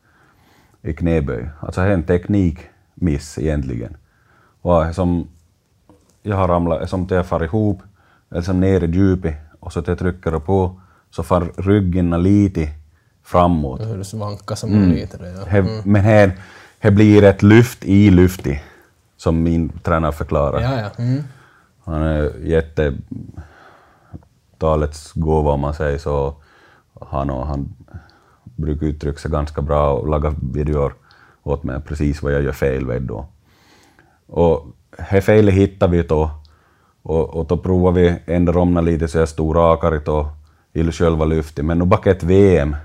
[0.82, 1.48] i knäböj.
[1.60, 3.96] Alltså det är en teknikmiss egentligen.
[4.62, 5.28] Och som
[6.22, 7.82] jag har ramlat, som det far ihop,
[8.34, 10.80] eller som ner i djupet, och så att jag trycker på,
[11.10, 12.68] så far ryggen lite
[13.22, 13.80] framåt.
[13.80, 14.90] Hur svankar som mm.
[14.90, 15.16] lite.
[15.16, 15.44] det, Ja.
[15.44, 16.38] He, Men här,
[16.78, 18.58] här blir ett lyft i lyftet,
[19.16, 20.60] som min tränare förklarar.
[20.60, 21.04] Ja, ja.
[21.04, 21.22] Mm.
[21.84, 22.94] Han är jätte...
[24.58, 26.34] Talets gåva om man säger så.
[27.00, 27.74] Han, och, han
[28.44, 30.94] brukar uttrycka sig ganska bra och laga videor
[31.42, 33.26] åt mig precis vad jag gör fel med då.
[34.26, 34.66] Och
[35.10, 36.30] det felet hittade vi då
[37.04, 40.30] och, och då provade vi ändra om lite så jag stod rakare då
[40.72, 41.64] i själva lyftet.
[41.64, 42.76] Men nu bak ett VM,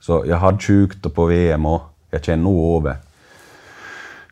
[0.00, 2.96] så jag hade sjukt på VM och jag kände nog över.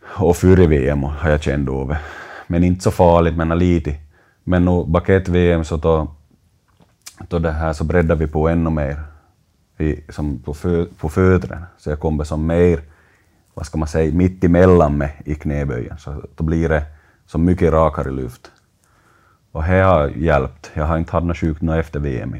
[0.03, 1.99] Och före VM har jag känt över.
[2.47, 3.95] Men inte så farligt, men lite.
[4.45, 6.09] Men nu bak ett VM så då,
[7.28, 9.03] då det här så breddade vi på ännu mer
[9.78, 11.66] i, som på, fö, på fötterna.
[11.78, 12.80] Så jag kommer som mer,
[13.55, 15.99] vad ska man säga, mitt emellan mig i knäböjen.
[15.99, 16.82] Så då blir det
[17.26, 18.51] så mycket rakare lyft.
[19.53, 20.70] Och det har hjälpt.
[20.74, 22.36] Jag har inte haft sjukt något efter VM.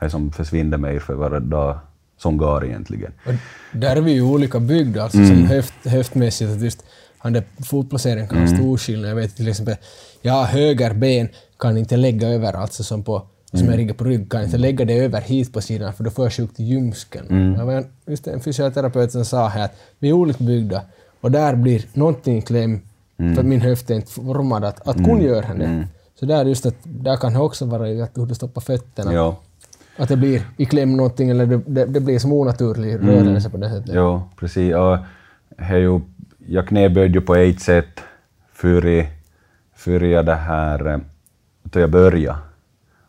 [0.00, 1.78] Det som försvinner mer för varje dag
[2.16, 3.12] som går egentligen.
[3.26, 3.34] Och
[3.72, 6.50] där är vi ju olika byggda, alltså som höft, höftmässigt.
[6.50, 6.84] Att just
[7.18, 9.10] han där fotplaceringen kan ha stor skillnad.
[9.10, 9.76] Jag vet till exempel,
[10.22, 14.04] jag har höger ben, kan inte lägga över, alltså som på som jag ligger på
[14.04, 16.64] rygg, kan inte lägga det över hit på sidan för då får jag sjukt i
[16.64, 17.56] ljumsken.
[17.66, 20.82] Var en, just en fysioterapeut som sa här att vi är olika byggda
[21.20, 22.80] och där blir någonting kläm
[23.34, 25.86] för att min höft är inte formad att, att kunna göra det.
[26.18, 29.12] Så där just att, där kan det också vara hur du stoppar fötterna.
[29.12, 29.36] Ja.
[29.96, 33.56] Att det blir i kläm någonting eller det, det, det blir som onaturlig rörelse på
[33.56, 33.90] det sättet.
[33.94, 34.74] Jo, precis.
[34.74, 34.98] Och
[35.56, 36.00] är ju,
[36.46, 38.00] jag knäböjde ju på ett sätt
[38.52, 39.06] före,
[39.74, 40.98] före jag det här, eh,
[41.62, 42.38] då jag började.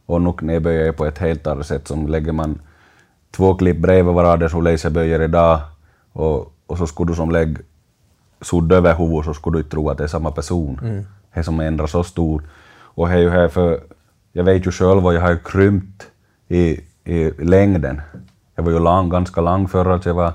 [0.06, 1.88] Och nu knäböjer jag på ett helt annat sätt.
[1.88, 2.62] Som lägger man
[3.32, 5.60] två klipp bredvid varandra så läser böjer idag
[6.14, 7.60] och, och så skulle du som lägga
[8.42, 11.06] sudd över huvudet så skulle du inte tro att det är samma person.
[11.34, 12.44] Det som ändrar så stort.
[12.96, 13.80] Och det är ju här för,
[14.34, 16.08] jag vet ju själv och jag har ju krympt
[16.48, 18.02] i, i längden.
[18.56, 20.34] Jag var ju lång, ganska lång förr, alltså jag var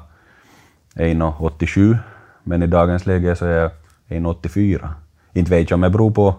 [0.95, 1.99] 1,87
[2.43, 3.71] men i dagens läge så är jag
[4.09, 4.89] 1,84.
[5.33, 6.35] Inte vet jag om det beror på,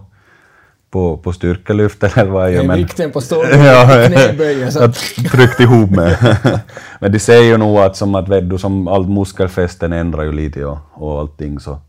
[0.90, 4.72] på, på styrkelyft eller vad jag Det gör, men vikten på Ja, knäböjen.
[4.72, 4.80] Så.
[4.80, 4.96] jag
[5.32, 6.18] tryckte ihop mig.
[7.00, 10.32] Men de säger ju nog att, som att vet du, som allt muskelfästen ändrar ju
[10.32, 11.80] lite och, och allting så.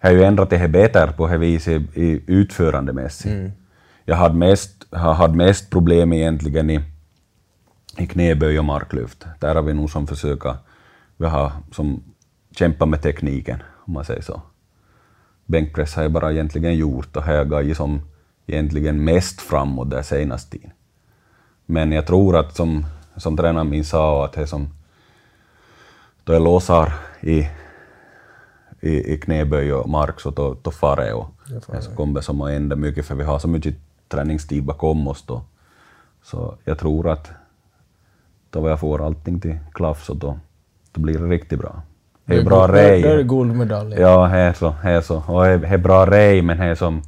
[0.00, 3.52] Jag har ju ändrat det här bättre på det viset i utförandemässigt.
[4.04, 6.80] Jag hade mest, hade mest problem egentligen i,
[7.96, 9.26] i knäböj och marklyft.
[9.40, 10.56] Där har vi nog som försöka,
[11.16, 12.02] vi har som
[12.50, 14.42] kämpa med tekniken, om man säger så.
[15.46, 18.00] Bänkpress har jag bara egentligen gjort och har gått som
[18.46, 20.70] egentligen mest framåt där senaste tiden.
[21.66, 22.86] Men jag tror att som,
[23.16, 24.68] som tränaren min sa, att det som
[26.24, 27.48] då jag låsar i,
[28.80, 31.18] i, i knäböj och mark så då, då far jag.
[31.18, 31.30] Och
[31.74, 33.74] det så kommer som att ändra mycket för vi har så mycket
[34.08, 35.42] träningstid bakom oss då.
[36.22, 37.30] Så jag tror att
[38.50, 40.38] då jag får allting till klaff så då,
[40.92, 41.82] då blir det riktigt bra.
[42.24, 43.24] Det är bra är det rej.
[43.24, 43.96] guldmedalj.
[44.00, 44.74] Ja, det är så.
[44.82, 45.22] Det är så.
[45.26, 47.02] Och det är- är bra rej, men det är som...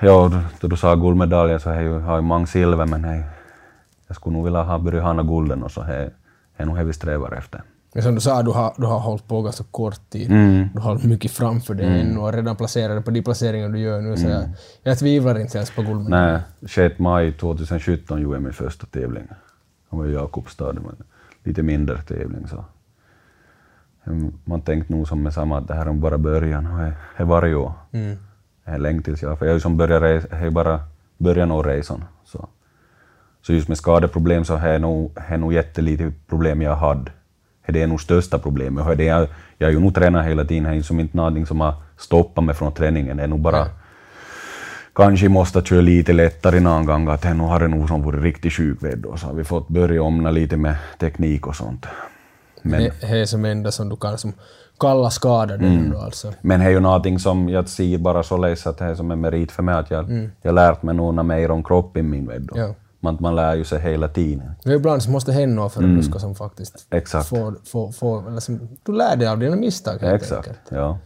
[0.00, 0.30] Ja,
[0.60, 3.24] då du sa guldmedaljer så är ju, har ju många silver, men
[4.06, 5.82] jag skulle nog vilja ha börjat ha gulden och så.
[5.82, 6.10] Det
[6.56, 7.62] är nog det vi strävar efter.
[7.96, 10.30] Men som du sa, du har, du har hållit på ganska kort tid.
[10.30, 10.68] Mm.
[10.74, 14.16] Du har mycket framför dig ännu och redan placerade på de placeringar du gör nu.
[14.16, 14.44] Så jag,
[14.82, 16.32] jag tvivlar inte ens på guldmedalj.
[16.32, 19.24] Nej, 6 maj 2017 gjorde jag min första tävling.
[19.90, 21.04] Det var i Jakobstad, det var en
[21.44, 22.46] lite mindre tävling.
[22.48, 22.64] Så.
[24.06, 26.94] Mm, Man tänkte nog som med samma att det här är bara början, och det
[27.16, 27.72] är varje år.
[27.92, 28.16] Mm.
[28.64, 30.80] Är länge tills jag, för jag har ju som börjat resa, det är bara
[31.18, 32.04] början av resan.
[32.24, 32.48] Så.
[33.42, 37.10] så just med skadeproblem så är det nog, är nog jättelite problem jag hade.
[37.66, 38.86] Det är nog största problemet.
[38.86, 41.46] Och Det är, jag har ju nog tränat hela tiden, det är som inte någonting
[41.46, 43.16] som har stoppat mig från träningen.
[43.16, 43.66] Det är nog bara
[44.94, 48.52] kanske måste köra lite lättare någon gång, att nu har det nog som varit riktigt
[48.52, 49.12] sjuk vet du.
[49.16, 51.86] Så har vi fått börja om lite med teknik och sånt.
[52.62, 54.32] Men, Det det är som enda som du kan som
[54.80, 55.96] kalla skadade Mm.
[55.96, 56.32] alltså.
[56.40, 59.20] men det är ju någonting som jag ser bara således att det är som en
[59.20, 62.48] merit för mig, att jag, jag lärt mig några mer om kroppen min.
[62.54, 62.74] Ja.
[63.06, 64.42] Man, man lär ju sig hela tiden.
[64.64, 67.02] Det är ibland som måste hända något för att du ska som faktiskt Mm.
[67.02, 67.28] Exakt.
[67.28, 70.58] få, få, få eller som, du lär dig av dina misstag helt Exakt, enkelt.
[70.68, 70.98] ja.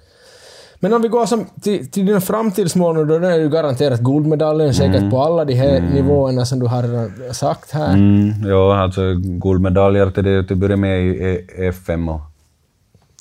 [0.82, 4.00] Men om vi går som till, till dina framtidsmål nu, då är det ju garanterat
[4.00, 5.10] guldmedaljen säkert Mm.
[5.10, 7.92] på alla de här nivåerna som du har sagt här.
[7.94, 12.20] Mm, ja, alltså guldmedaljer till det till börja med i i FM och,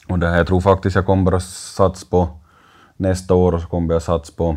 [0.09, 2.27] och det här, jag tror faktiskt jag kommer att satsa på
[2.97, 4.55] nästa år så kommer jag satsa på,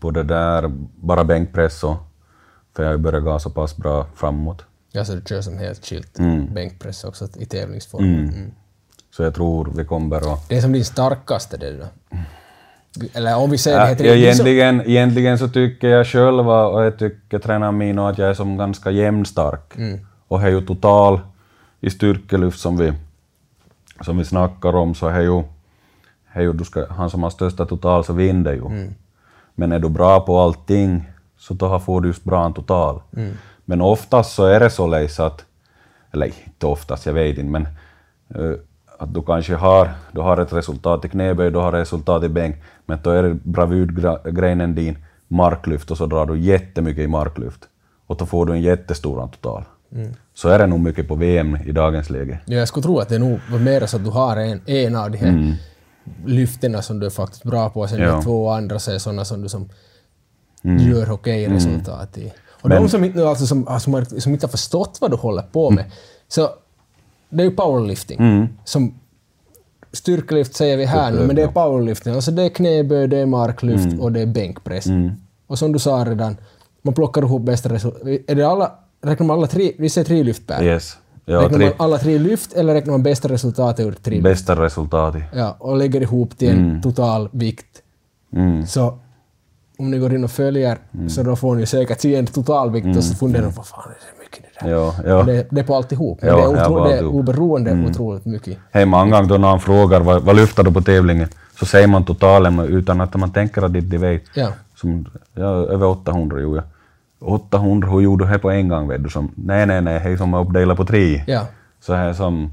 [0.00, 1.96] på det där bara bänkpress och
[2.76, 4.64] för jag gå så pass bra framåt.
[4.92, 6.54] Ja, så du kör som helt skilt Mm.
[6.54, 8.04] bänkpress också i tävlingsform.
[8.04, 8.50] Mm.
[9.16, 10.48] Så jag tror vi kommer att...
[10.48, 11.86] Det är som din starkaste det då?
[13.12, 15.88] Eller om vi säger det Ja, heter ja, det, det så- egentligen, egentligen så tycker
[15.88, 19.74] jag själv och jag tycker tränaren min att jag är som ganska jämnstark.
[20.28, 21.20] Och det är ju total
[21.80, 22.92] i styrkelyft som vi,
[24.00, 25.42] som vi snackar om så är ju,
[26.32, 28.88] är ju du ska, han som har största total så vinner ju.
[29.54, 31.10] Men är du bra på allting
[31.48, 33.00] så då får du just bra en total.
[33.64, 35.44] Men oftast så är det så läs att,
[36.12, 37.62] eller inte oftast, jag vet inte, men
[38.34, 38.58] eh,
[38.98, 42.56] att du kanske har, du har ett resultat i knäböj, du har resultat i bänk,
[42.86, 47.60] men då är bravurgrenen din marklyft och så drar du jättemycket i marklyft.
[48.06, 49.64] Och då får du en jättestor total.
[50.34, 52.38] Så är det nog mycket på VM i dagens läge.
[52.46, 55.10] Ja, jag skulle tro att det nog mer så att du har en, en av
[55.10, 55.56] de här
[56.26, 58.08] lyftena som du är faktiskt bra på, och sen Mm.
[58.08, 58.14] Ja.
[58.16, 59.68] de två andra så är sådana som du som
[60.64, 62.32] gör okej resultat i.
[62.50, 62.76] Och Mm.
[62.76, 65.42] Men- de som inte, alltså, som, som, har, som inte har förstått vad du håller
[65.42, 65.84] på med,
[66.28, 66.48] så
[67.28, 68.18] det är ju powerlifting.
[68.20, 68.48] Mm.
[68.64, 68.94] Som
[69.92, 72.14] styrkelyft säger vi här nu, men det är powerlifting.
[72.14, 74.00] Alltså det är knäböj, det är marklyft Mm.
[74.00, 74.86] och det är bänkpress.
[75.46, 76.36] Och som du sa redan,
[76.82, 78.02] man plockar ihop bästa resultat.
[78.26, 80.62] Är det alla, räknar man alla tre, vi säger tre lyft per?
[80.64, 80.96] Yes.
[81.24, 84.24] Ja, räknar tre, man alla tre lyft eller räknar man bästa resultatet ur tre lyft?
[84.24, 85.22] bästa resultatet.
[85.34, 87.82] Ja, och lägger ihop till en total vikt.
[88.36, 88.66] Mm.
[88.66, 88.98] Så
[89.78, 93.04] om ni går in och följer så då får ni säkert se en totalvikt och
[93.04, 94.74] så funderar ni vad fan är det mycket det där?
[94.74, 95.22] Ja, ja.
[95.22, 96.18] Det, det är på alltihop.
[96.22, 98.58] Ja, det är, otro, det är oberoende otroligt mycket.
[98.72, 102.04] Hej, många gånger då någon frågar vad, vad lyfter du på tävlingen, så säger man
[102.04, 104.22] totalen utan att man tänker att de, de vet.
[104.34, 104.48] Ja.
[104.76, 106.64] Som, ja, över 800 gjorde jag.
[107.32, 108.88] 800, hur gjorde du det på en gång?
[108.88, 109.10] Vet du?
[109.10, 111.24] Som, nej, nej, nej, är som att uppdela på tre.
[111.26, 111.46] Ja.
[111.80, 112.52] Så här som...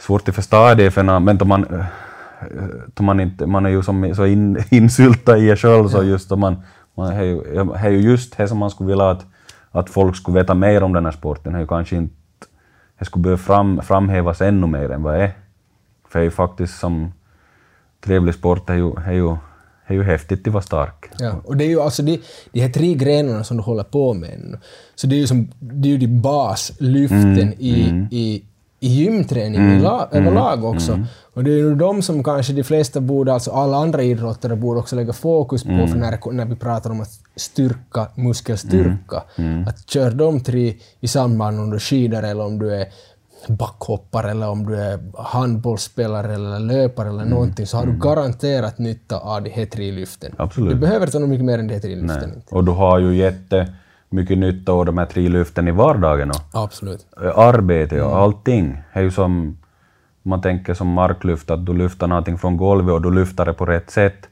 [0.00, 1.84] Svårt att förstå det, för när, men då man,
[2.94, 6.28] då man, inte, man är ju som så in, insyltad i det själv, så just
[6.28, 6.56] då man...
[6.94, 9.26] man är ju- just det som man skulle vilja att,
[9.70, 11.52] att folk skulle veta mer om den här sporten.
[11.52, 12.14] Det kanske inte...
[12.98, 15.32] Det skulle behöva fram, framhävas ännu mer än vad det är.
[16.08, 17.12] För det är ju faktiskt som
[18.00, 19.28] trevlig sport, det är ju, är ju,
[19.88, 21.10] det är ju häftigt att vara stark.
[21.18, 22.20] Ja, och det är ju alltså de,
[22.52, 24.58] de här tre grenarna som du håller på med nu.
[24.94, 28.44] Så det är ju, som, det är ju de baslyften i, i,
[28.80, 31.06] i gymträning i la, överlag också.
[31.34, 34.80] Och det är ju de som kanske de flesta borde, alltså alla andra idrottare borde
[34.80, 39.22] också lägga fokus på för när, när vi pratar om att styrka, muskelstyrka.
[39.66, 42.86] Att köra de tre i samband om du skidar eller om du är
[43.48, 49.18] backhoppare eller om du är handbollsspelare eller löpare eller någonting så har du garanterat nytta
[49.18, 50.34] av de här tre lyften.
[50.38, 50.70] Absolut.
[50.70, 52.42] Du behöver inte något mycket mer än de här tre lyften.
[52.50, 53.14] Och du har ju
[54.10, 56.30] jättemycket nytta av de här tre lyften i vardagen.
[56.30, 57.06] Och Absolut.
[57.36, 58.82] arbete och allting.
[58.92, 59.56] Det är ju som,
[60.22, 63.66] man tänker som marklyft, att du lyfter någonting från golvet och du lyfter det på
[63.66, 64.28] rätt sätt.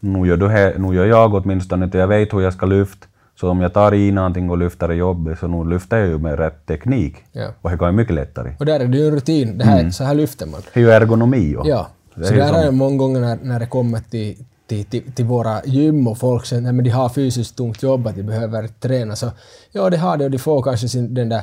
[0.00, 3.06] Nu gör, du he, nu gör jag åtminstone inte, jag vet hur jag ska lyfta.
[3.40, 6.18] Så om jag tar i någonting och lyfter det jobbet, så nu lyfter jag ju
[6.18, 7.16] med rätt teknik.
[7.32, 7.48] Ja.
[7.62, 8.52] Och det går ju mycket lättare.
[8.58, 9.58] Och där är det ju en rutin.
[9.58, 10.60] Det här, Så här lyfter man.
[10.74, 11.56] Det är ju ergonomi.
[11.56, 11.88] Och Ja.
[12.14, 14.36] Det Så är ju där är det många gånger när, när det kommer till,
[14.70, 18.16] till, till, till våra gym och folk säger att de har fysiskt tungt jobb, att
[18.16, 19.16] de behöver träna.
[19.16, 19.30] Så
[19.72, 21.42] ja, det har det och de får kanske sin, den där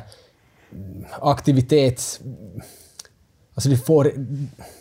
[0.72, 2.20] mm, aktivitets...
[3.54, 4.12] Alltså de får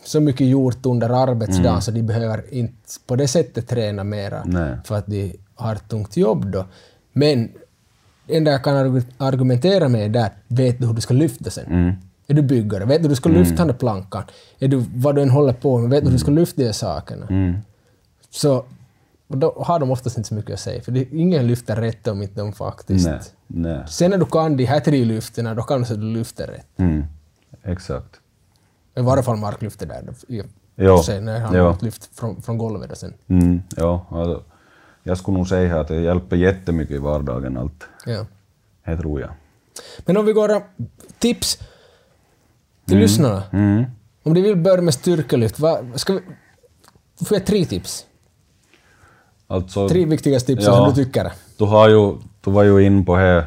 [0.04, 2.74] så mycket gjort under arbetsdagen så de behöver inte
[3.08, 4.78] på det sättet träna mera Nej.
[4.84, 6.66] för att de har ett tungt jobb då.
[7.14, 7.50] Men
[8.28, 11.50] det enda jag kan argu- argumentera med är där, vet du hur du ska lyfta
[11.50, 11.66] sen?
[11.66, 11.94] Mm.
[12.28, 12.86] Är du byggare?
[12.86, 14.24] Vet du hur du ska lyfta den där plankan?
[14.60, 15.90] Är du vad du än håller på med?
[15.90, 17.28] Vet du hur du ska lyfta de sakerna?
[17.30, 17.56] Mm.
[18.30, 18.66] Så
[19.28, 22.22] då har de oftast inte så mycket att säga, för det, ingen lyfter rätt om
[22.22, 23.08] inte de faktiskt...
[23.08, 23.84] Nej, nej.
[23.88, 26.68] Sen när du kan de här tre lyfterna, då kan du att du lyfter rätt.
[26.78, 27.04] Mm.
[27.64, 28.20] Exakt.
[28.96, 30.02] I varje fall marklyfter där.
[30.04, 30.44] då- i-
[30.80, 33.14] Jo, Sen när han har lyft från, från golvet sen.
[33.28, 34.44] Mm, ja, alltså,
[35.04, 37.84] jag skulle nog säga att det hjälper jättemycket i vardagen allt.
[38.06, 38.26] Ja.
[38.86, 39.30] Det tror jag.
[40.06, 40.62] Men om vi går
[41.20, 41.60] tips
[42.86, 43.44] till lyssnarna.
[43.52, 43.84] Mm.
[44.24, 46.20] Om de vill börja med styrkelyft, vad, ska vi...
[47.26, 48.06] Får jag tre tips?
[49.48, 50.76] Alltså, Tre viktigaste tips Ja.
[50.76, 51.32] som du tycker.
[51.58, 53.46] du, har ju, du var ju in på här,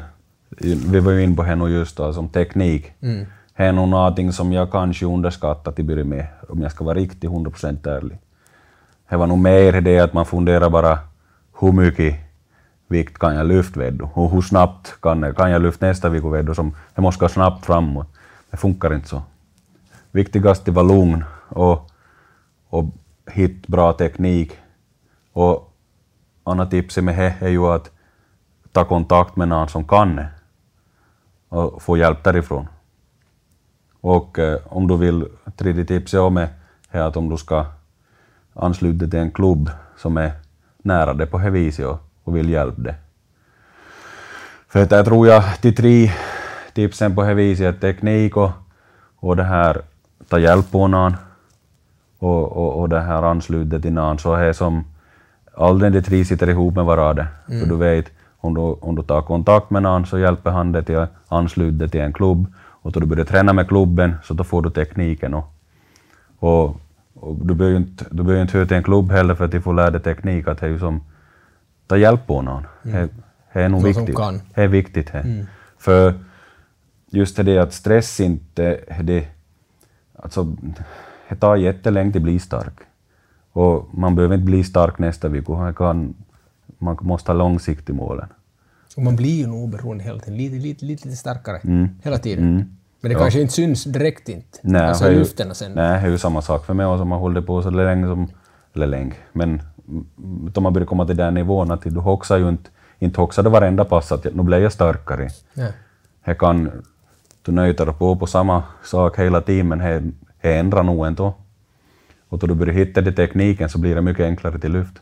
[0.91, 2.91] vi var ju in på här nu just då, som teknik.
[3.01, 3.25] Mm.
[3.57, 6.95] Det är nog någonting som jag kanske underskattat i början med, om jag ska vara
[6.97, 8.17] riktigt 100% ärlig.
[9.09, 10.99] Det var nog mer det att man funderar bara
[11.59, 12.15] hur mycket
[12.87, 16.27] vikt kan jag lyfta vet och hur snabbt kan jag, kan jag lyfta nästa vecka
[16.27, 18.07] vet som jag måste gå snabbt framåt.
[18.51, 19.21] Det funkar inte så.
[20.11, 21.89] Viktigast är att vara lugn och,
[22.69, 22.85] och
[23.31, 24.51] hitta bra teknik.
[25.33, 25.70] Och
[26.43, 27.91] Andra tipset med det är ju att
[28.71, 30.27] ta kontakt med någon som kan det
[31.49, 32.67] och få hjälp därifrån.
[34.01, 35.27] Och eh, om du vill,
[35.57, 36.37] tredje tipset om
[36.91, 37.65] är att om du ska
[38.53, 40.31] ansluta dig till en klubb som är
[40.77, 42.95] nära dig på det viset och, och vill hjälpa dig.
[44.67, 46.11] För att jag tror jag de tre
[46.73, 48.51] tipsen på det viset är teknik och,
[49.15, 49.81] och det här
[50.29, 51.15] ta hjälp på någon
[52.19, 54.83] och, och, och det här ansluta till någon så är som
[55.55, 57.27] all de tre sitter ihop med varandra.
[57.47, 60.85] För du vet, om du, om du tar kontakt med någon så hjälper han dig
[60.85, 62.45] till att ansluta dig till en klubb
[62.81, 65.53] och då du börjar träna med klubben så då får du tekniken och,
[66.39, 66.75] och,
[67.15, 69.51] och du behöver ju inte, du behöver inte höra till en klubb heller för att
[69.51, 71.01] du får lära dig teknik att det är som
[71.87, 72.63] ta hjälp på någon.
[72.83, 73.09] Det,
[73.53, 74.17] det är nog viktigt.
[74.55, 75.11] Det är viktigt.
[75.11, 75.45] Det.
[75.77, 76.13] För
[77.09, 79.27] just det att stress inte, det,
[80.15, 80.55] alltså,
[81.29, 82.73] det tar jättelänge att bli stark.
[83.53, 86.13] Och man behöver inte bli stark nästa vecka, man, kan,
[86.77, 88.27] man måste ha långsiktiga målen.
[88.97, 91.57] Och man blir ju nog oberoende hela tiden, lite, lite, lite, lite starkare.
[91.63, 91.89] Mm.
[92.03, 92.77] Hela tiden.
[93.01, 94.57] Men det kanske inte syns direkt inte.
[94.61, 95.71] Nej, alltså är ju- lyfterna sen.
[95.71, 98.07] Nej, det är ju samma sak för mig och som har hållit på så länge
[98.07, 98.27] som...
[98.73, 100.05] Eller länge, men mm,
[100.53, 102.69] då man börjar komma till den nivån att du hoxar ju inte...
[102.99, 105.29] Inte hoxar du varenda pass att nu blir jag starkare.
[105.53, 105.67] Ja.
[106.25, 106.71] Det kan...
[107.41, 109.79] Du nöjtar på på samma sak hela tiden, men
[110.41, 111.33] det ändrar nog ändå.
[112.31, 115.01] Och då du börjar hitta den tekniken så blir det mycket enklare till lyft.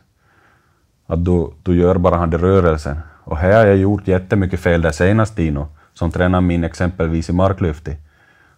[1.06, 2.98] Att du, du gör bara den rörelsen.
[3.24, 7.32] Och här har jag gjort jättemycket fel där senast Dino, som tränar min exempelvis i
[7.32, 7.96] marklyftig.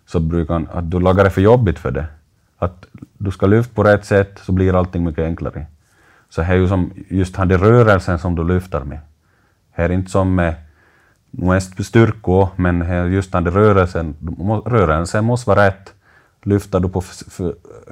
[0.07, 2.07] Så brukar han, att du lagar det för jobbigt för det.
[2.59, 2.87] Att
[3.19, 5.67] du ska lyfta på rätt sätt så blir allting mycket enklare.
[6.29, 8.99] Så här är ju som just den rörelsen som du lyfter med.
[9.71, 10.55] Här är inte som med
[11.79, 14.15] styrkor, men här just den rörelsen,
[14.67, 15.95] rörelsen måste vara rätt.
[16.43, 17.01] Lyfter du på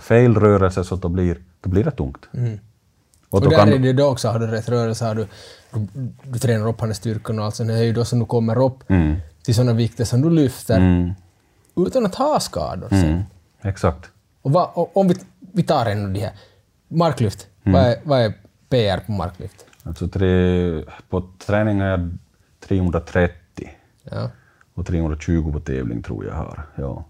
[0.00, 2.28] fel rörelse så då blir, då blir det tungt.
[2.32, 5.26] Och, Och då där kan, är det då också, har du rätt rörelse, har du,
[5.72, 7.68] du, du tränar upp hennes styrkan och allt sånt.
[7.68, 9.16] Det är ju då som du kommer upp Mm.
[9.42, 11.12] till sådana vikter som du lyfter mm,
[11.86, 13.04] utan att ha skador sen.
[13.04, 13.22] mm,
[13.62, 14.10] exakt.
[14.42, 15.14] Och, vad, och om vi,
[15.52, 16.32] vi tar en de här.
[16.88, 17.46] Marklyft.
[17.62, 18.32] Vad, är, vad är
[18.68, 19.64] PR på marklyft?
[19.82, 22.18] Alltså tre, på träning är jag
[22.60, 23.70] 330
[24.02, 24.30] Ja.
[24.74, 26.66] och 320 på tävling tror jag har.
[26.76, 27.04] Ja.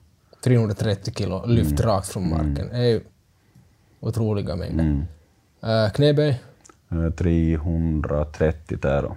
[0.45, 2.69] 330 kilo lyft rakt från marken.
[2.69, 3.01] Det är ju
[4.01, 4.85] otroliga mängder.
[4.85, 5.05] Mm.
[5.85, 6.41] Uh, knäböj
[6.93, 9.17] Eh, 330 där då.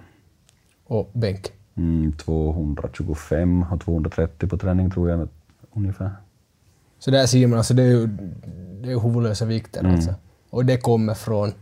[0.86, 1.52] och bänk.
[1.76, 5.28] Mm, 225 och 230 på träning tror jag
[5.72, 6.10] ungefär.
[6.98, 8.06] Så där ser man, alltså det är ju,
[8.82, 9.94] det är huvudlösa vikter Mm.
[9.94, 10.14] alltså.
[10.50, 11.52] Och det kommer från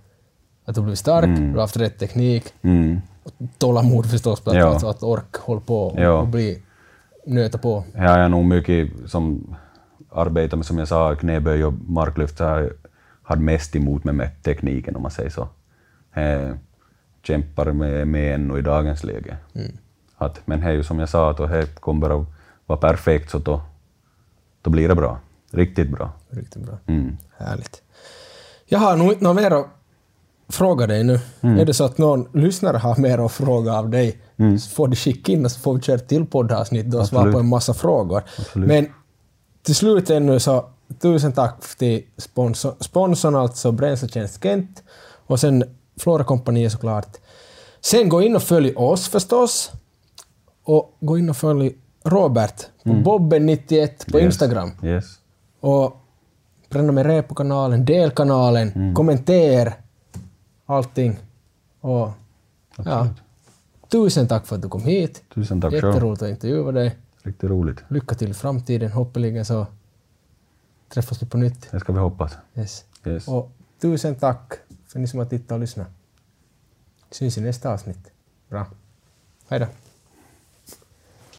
[0.64, 3.00] att du blivit stark, du har haft rätt teknik, Mm.
[3.22, 4.66] och tålamod förstås, Ja.
[4.66, 6.12] alltså att ork hålla på och, Ja.
[6.20, 6.62] och bli,
[7.26, 7.84] nöta på.
[7.94, 9.56] Här har jag nog mycket som
[10.10, 12.72] arbetar med, som jag sa, knäböj och marklyft, har
[13.28, 15.48] jag mest emot mig med tekniken om man säger så.
[16.14, 16.58] Jag
[17.22, 19.36] kämpar med, med ännu i dagens läge.
[20.16, 22.26] Att, men det är ju som jag sa, att det kommer att
[22.66, 23.62] vara perfekt så då,
[24.62, 25.18] då blir det bra.
[25.50, 26.12] Riktigt bra.
[26.30, 26.78] Riktigt bra.
[26.86, 27.16] Mm.
[27.36, 27.82] Härligt.
[28.66, 29.66] Jag har nog inte något mer att
[30.48, 31.20] fråga dig nu.
[31.40, 31.58] Mm.
[31.58, 34.96] Är det så att någon lyssnare har mer att fråga av dig så får du
[34.96, 37.32] skicka in och så får vi köra ett till poddavsnitt och svara Absolut.
[37.34, 38.22] på en massa frågor.
[38.38, 38.68] Absolut.
[38.68, 38.86] Men
[39.62, 40.64] till slut ännu så
[41.02, 44.82] tusen tack till sponsor, sponsorn alltså Bränsletjänst Kent
[45.26, 45.64] och sen
[46.00, 47.16] Flora kompaniet såklart.
[47.80, 49.70] Sen gå in och följ oss förstås
[50.64, 51.74] och gå in och följ
[52.04, 52.54] Robert
[52.84, 54.24] på Bobben91 på Yes.
[54.24, 54.70] Instagram.
[54.82, 55.04] Yes.
[55.60, 55.96] Och
[56.68, 58.94] prenumerera på kanalen, del kanalen, Mm.
[58.94, 59.72] kommentera
[60.66, 61.16] allting.
[61.80, 62.10] Och
[62.76, 63.08] ja,
[63.92, 65.22] tusen tack för att du kom hit.
[65.34, 65.86] Tusen tack själv.
[65.86, 66.96] Jätteroligt att intervjua dig.
[67.22, 67.84] Riktigt roligt.
[67.88, 68.92] Lycka till i framtiden.
[68.92, 69.66] Hoppeligen så
[70.88, 71.70] träffas vi på nytt.
[71.70, 72.32] Det ska vi hoppas.
[72.54, 72.84] Yes.
[73.06, 73.28] Yes.
[73.28, 74.52] Och tusen tack
[74.86, 75.88] för ni som har tittat och lyssnat.
[77.10, 78.10] Syns i nästa avsnitt.
[78.48, 78.66] Bra.
[79.48, 79.66] Hej då.